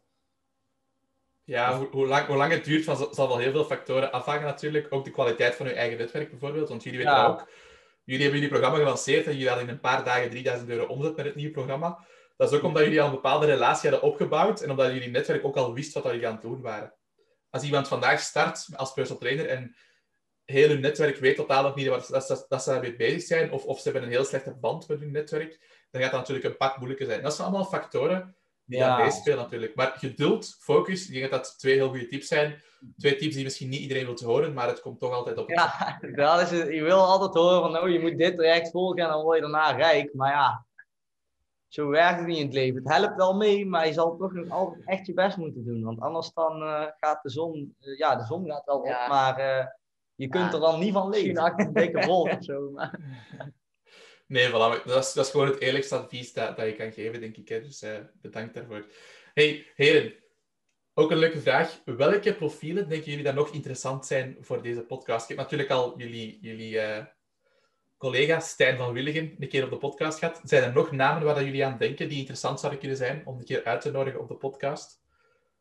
[1.44, 4.44] Ja, hoe, hoe, lang, hoe lang het duurt, zal, zal wel heel veel factoren afhangen
[4.44, 4.88] natuurlijk.
[4.90, 6.70] Ook de kwaliteit van uw eigen netwerk bijvoorbeeld.
[6.70, 7.50] Want jullie weten ook,
[8.04, 11.16] jullie hebben jullie programma gelanceerd en jullie hadden in een paar dagen 3000 euro omzet
[11.16, 12.06] met het nieuwe programma.
[12.44, 15.46] Dat is ook omdat jullie al een bepaalde relatie hadden opgebouwd en omdat jullie netwerk
[15.46, 16.94] ook al wist wat jullie aan het doen waren.
[17.50, 19.76] Als iemand vandaag start als personal trainer en
[20.46, 23.66] heel hun netwerk weet totaal nog niet dat, dat, dat ze daarmee bezig zijn, of,
[23.66, 25.60] of ze hebben een heel slechte band met hun netwerk,
[25.92, 27.22] dan gaat dat natuurlijk een pak moeilijker zijn.
[27.22, 28.36] Dat zijn allemaal factoren
[28.66, 28.88] die ja.
[28.88, 29.76] aan meespelen natuurlijk.
[29.76, 32.62] Maar geduld, focus, ik denk dat dat twee heel goede tips zijn.
[32.98, 35.50] Twee tips die misschien niet iedereen wil horen, maar het komt toch altijd op.
[35.50, 39.10] Ja, dat is je wil altijd horen van, oh, je moet dit traject volgen en
[39.10, 40.14] dan word je daarna rijk.
[40.14, 40.66] Maar ja,
[41.74, 42.84] zo werkt het niet in het leven.
[42.84, 45.84] Het helpt wel mee, maar je zal toch nog altijd echt je best moeten doen.
[45.84, 49.40] Want anders dan uh, gaat de zon, uh, ja, de zon gaat wel op, maar
[49.40, 49.66] uh,
[50.16, 51.44] je kunt ja, er dan niet van leven.
[51.44, 52.72] Misschien een dikke vol of zo.
[52.72, 53.00] Maar...
[54.28, 54.84] Nee, voilà.
[54.86, 57.48] Dat is, dat is gewoon het eerlijkste advies dat, dat je kan geven, denk ik.
[57.48, 57.62] Hè.
[57.62, 57.86] Dus
[58.22, 58.86] bedankt daarvoor.
[59.34, 60.14] Hey, heren.
[60.94, 61.82] Ook een leuke vraag.
[61.86, 65.22] Welke profielen denken jullie dat nog interessant zijn voor deze podcast?
[65.24, 66.80] Ik heb natuurlijk al jullie, jullie
[68.04, 70.42] collega Stijn van Willigen een keer op de podcast gehad.
[70.44, 73.46] Zijn er nog namen waar jullie aan denken die interessant zouden kunnen zijn om een
[73.46, 75.02] keer uit te nodigen op de podcast?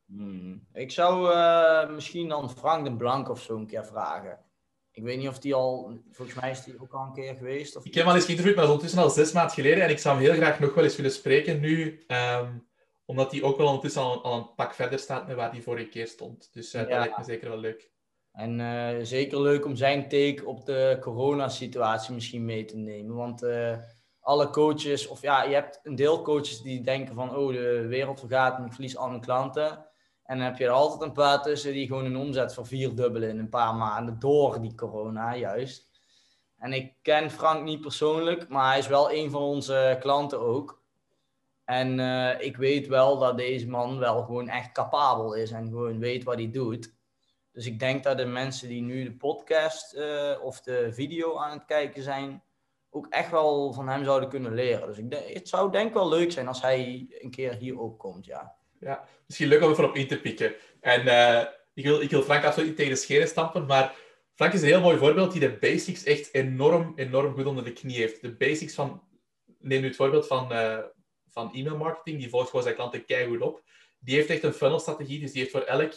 [0.07, 0.67] Hmm.
[0.73, 4.39] Ik zou uh, misschien dan Frank de Blank of zo een keer vragen.
[4.93, 7.77] Ik weet niet of die al, volgens mij is die ook al een keer geweest.
[7.77, 7.85] Of...
[7.85, 9.85] Ik heb hem al eens geïnterviewd, maar dat is ondertussen al zes maanden geleden.
[9.85, 12.67] En ik zou hem heel graag nog wel eens willen spreken nu, um,
[13.05, 15.89] omdat hij ook wel ondertussen al, al, een pak verder staat met waar hij vorige
[15.89, 16.51] keer stond.
[16.53, 16.89] Dus uh, ja.
[16.89, 17.92] dat lijkt me zeker wel leuk.
[18.33, 23.17] En uh, zeker leuk om zijn take op de coronasituatie misschien mee te nemen.
[23.17, 23.77] Want uh,
[24.21, 28.21] alle coaches, of ja, je hebt een deel coaches die denken van, oh, de wereld
[28.21, 29.87] vergaat en ik verlies al mijn klanten.
[30.25, 33.29] En dan heb je er altijd een paar tussen die gewoon een omzet voor vierdubbelen
[33.29, 35.91] in een paar maanden door die corona juist.
[36.59, 40.83] En ik ken Frank niet persoonlijk, maar hij is wel een van onze klanten ook.
[41.65, 45.99] En uh, ik weet wel dat deze man wel gewoon echt capabel is en gewoon
[45.99, 46.95] weet wat hij doet.
[47.53, 51.59] Dus ik denk dat de mensen die nu de podcast uh, of de video aan
[51.59, 52.43] het kijken zijn,
[52.91, 54.87] ook echt wel van hem zouden kunnen leren.
[54.87, 57.99] Dus ik denk, het zou denk wel leuk zijn als hij een keer hier ook
[57.99, 58.57] komt, ja.
[58.81, 60.55] Ja, misschien leuk om er op in te pikken.
[60.81, 61.45] En uh,
[61.75, 63.97] ik, wil, ik wil Frank absoluut niet tegen de schenen stampen, maar
[64.35, 67.73] Frank is een heel mooi voorbeeld die de basics echt enorm, enorm goed onder de
[67.73, 68.21] knie heeft.
[68.21, 69.03] De basics van,
[69.59, 70.79] neem nu het voorbeeld van, uh,
[71.29, 73.63] van e-mail marketing, die volgt gewoon zijn klanten keihard op.
[73.99, 75.93] Die heeft echt een funnelstrategie, dus die heeft voor, elk,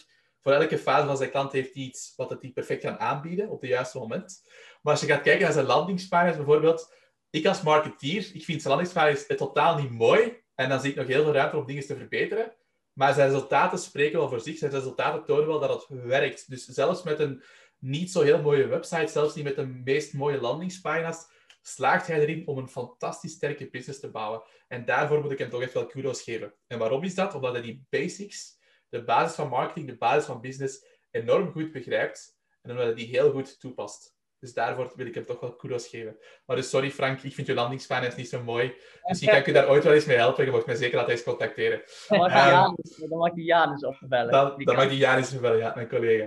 [0.45, 3.49] voor elke fase van zijn klant heeft die iets wat het die perfect kan aanbieden
[3.49, 4.41] op het juiste moment.
[4.81, 6.93] Maar als je gaat kijken naar zijn landingspagina's bijvoorbeeld,
[7.29, 11.07] ik als marketeer, ik vind zijn landingspagina's totaal niet mooi en dan zie ik nog
[11.07, 12.53] heel veel ruimte om dingen te verbeteren.
[12.93, 14.57] Maar zijn resultaten spreken wel voor zich.
[14.57, 16.49] Zijn resultaten tonen wel dat het werkt.
[16.49, 17.43] Dus zelfs met een
[17.79, 21.27] niet zo heel mooie website, zelfs niet met de meest mooie landingspagina's,
[21.61, 24.43] slaagt hij erin om een fantastisch sterke business te bouwen.
[24.67, 26.53] En daarvoor moet ik hem toch echt wel kudos geven.
[26.67, 27.35] En waarom is dat?
[27.35, 28.57] Omdat hij die basics,
[28.89, 32.37] de basis van marketing, de basis van business, enorm goed begrijpt.
[32.61, 34.15] En omdat hij die heel goed toepast.
[34.39, 36.17] Dus daarvoor wil ik hem toch wel kudos geven.
[36.45, 38.75] Maar dus sorry Frank, ik vind je landingspagina niet zo mooi.
[39.03, 40.45] Misschien kan ik je daar ooit wel eens mee helpen.
[40.45, 41.81] Je mag mij zeker altijd eens contacteren.
[42.07, 44.31] Dan mag je um, Janus, dan mag je Janus opbellen.
[44.31, 46.23] Dan, dan mag je Janus opbellen, ja, mijn collega.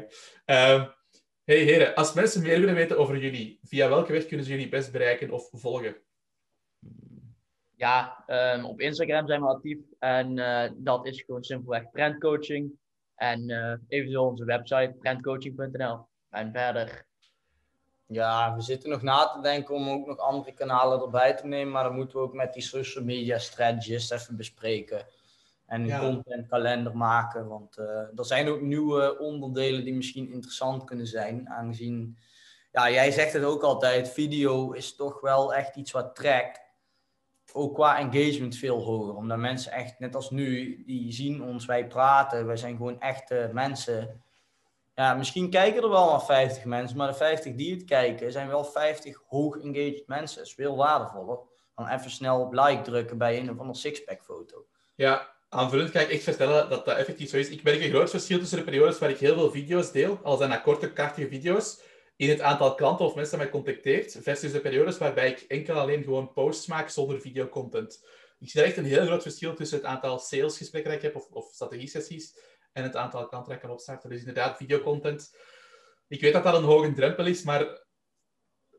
[0.76, 0.94] Um,
[1.44, 4.68] hey heren, als mensen meer willen weten over jullie, via welke weg kunnen ze jullie
[4.68, 5.96] best bereiken of volgen?
[7.78, 9.78] Ja, um, op Instagram zijn we actief.
[9.98, 12.72] En uh, dat is gewoon simpelweg trendcoaching.
[13.14, 16.06] En uh, eventueel onze website, trendcoaching.nl.
[16.30, 17.06] En verder
[18.08, 21.72] ja, we zitten nog na te denken om ook nog andere kanalen erbij te nemen.
[21.72, 25.06] Maar dan moeten we ook met die social media strategist even bespreken.
[25.66, 26.00] En een ja.
[26.00, 27.48] contentkalender maken.
[27.48, 31.48] Want uh, er zijn ook nieuwe onderdelen die misschien interessant kunnen zijn.
[31.48, 32.18] Aangezien,
[32.72, 36.60] ja, jij zegt het ook altijd, video is toch wel echt iets wat trekt.
[37.58, 39.14] Ook qua engagement veel hoger.
[39.14, 42.46] Omdat mensen echt, net als nu, die zien ons, wij praten.
[42.46, 44.22] Wij zijn gewoon echte mensen
[44.98, 48.48] ja, misschien kijken er wel maar 50 mensen, maar de 50 die het kijken zijn
[48.48, 50.38] wel 50 hoog engaged mensen.
[50.38, 51.38] Dat is veel waardevoller
[51.74, 54.66] dan even snel op like drukken bij een of andere sixpack foto.
[54.94, 57.48] Ja, aanvullend kan ik vertellen dat dat effectief zo is.
[57.48, 60.36] Ik merk een groot verschil tussen de periodes waar ik heel veel video's deel, al
[60.36, 61.80] zijn dat korte, krachtige video's,
[62.18, 66.02] in het aantal klanten of mensen mij contacteert, versus de periodes waarbij ik enkel alleen
[66.02, 68.06] gewoon posts maak zonder videocontent.
[68.38, 71.28] Ik zie echt een heel groot verschil tussen het aantal salesgesprekken dat ik heb of,
[71.30, 72.38] of strategie-sessies
[72.72, 74.10] en het aantal klanten dat kan opstarten.
[74.10, 75.36] Dus inderdaad, videocontent.
[76.08, 77.86] Ik weet dat dat een hoge drempel is, maar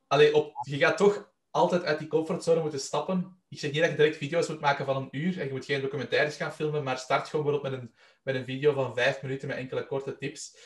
[0.08, 3.42] allee, op, je gaat toch altijd uit die comfortzone moeten stappen.
[3.50, 5.66] Ik zeg niet dat je direct video's moet maken van een uur en je moet
[5.66, 9.22] geen documentaires gaan filmen, maar start gewoon bijvoorbeeld met een, met een video van vijf
[9.22, 10.58] minuten met enkele korte tips.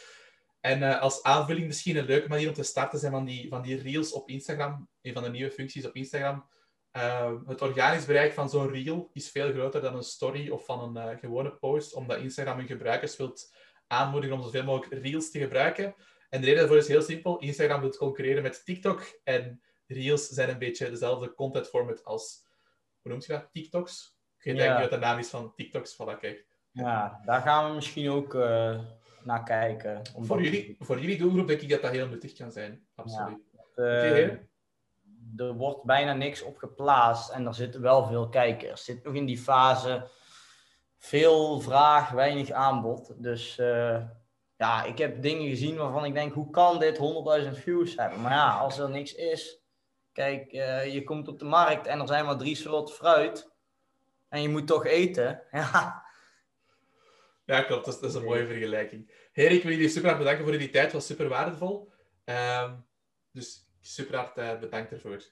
[0.64, 3.62] En uh, als aanvulling misschien een leuke manier om te starten zijn van die, van
[3.62, 4.90] die reels op Instagram.
[5.02, 6.50] Een van de nieuwe functies op Instagram.
[6.98, 10.96] Uh, het organisch bereik van zo'n reel is veel groter dan een story of van
[10.96, 13.56] een uh, gewone post, omdat Instagram hun gebruikers wilt
[13.88, 15.96] aanmoedigen om zoveel mogelijk reels te gebruiken.
[16.30, 17.40] En de reden daarvoor is heel simpel.
[17.40, 22.46] Instagram wil concurreren met TikTok en reels zijn een beetje dezelfde content format als,
[23.02, 24.18] hoe noemt je dat, TikToks?
[24.38, 25.94] Ik weet eigenlijk niet wat de naam is van TikToks.
[25.94, 26.48] Voilà, kijk.
[26.72, 28.34] Ja, daar gaan we misschien ook
[29.26, 30.02] naar kijken.
[30.20, 32.88] Voor jullie, voor jullie doelgroep denk ik dat dat heel nuttig kan zijn.
[32.96, 33.38] Absoluut.
[33.52, 34.48] Ja, okay,
[35.38, 38.84] er wordt bijna niks op geplaatst en er zitten wel veel kijkers.
[38.84, 40.10] Zit nog in die fase
[40.98, 43.24] veel vraag, weinig aanbod.
[43.24, 44.02] Dus uh,
[44.56, 47.04] ja, ik heb dingen gezien waarvan ik denk, hoe kan dit 100.000
[47.52, 48.22] views hebben?
[48.22, 49.64] Maar ja, als er niks is,
[50.12, 53.52] kijk, uh, je komt op de markt en er zijn maar drie soorten fruit
[54.30, 55.42] en je moet toch eten.
[55.52, 56.03] Ja.
[57.46, 57.86] Ja, klopt.
[57.86, 59.30] Dat is, dat is een mooie vergelijking.
[59.32, 60.84] Heer, ik wil jullie super bedanken voor jullie tijd.
[60.84, 61.92] Het was super waardevol.
[62.26, 62.86] Um,
[63.32, 65.24] dus super hard uh, bedankt ervoor.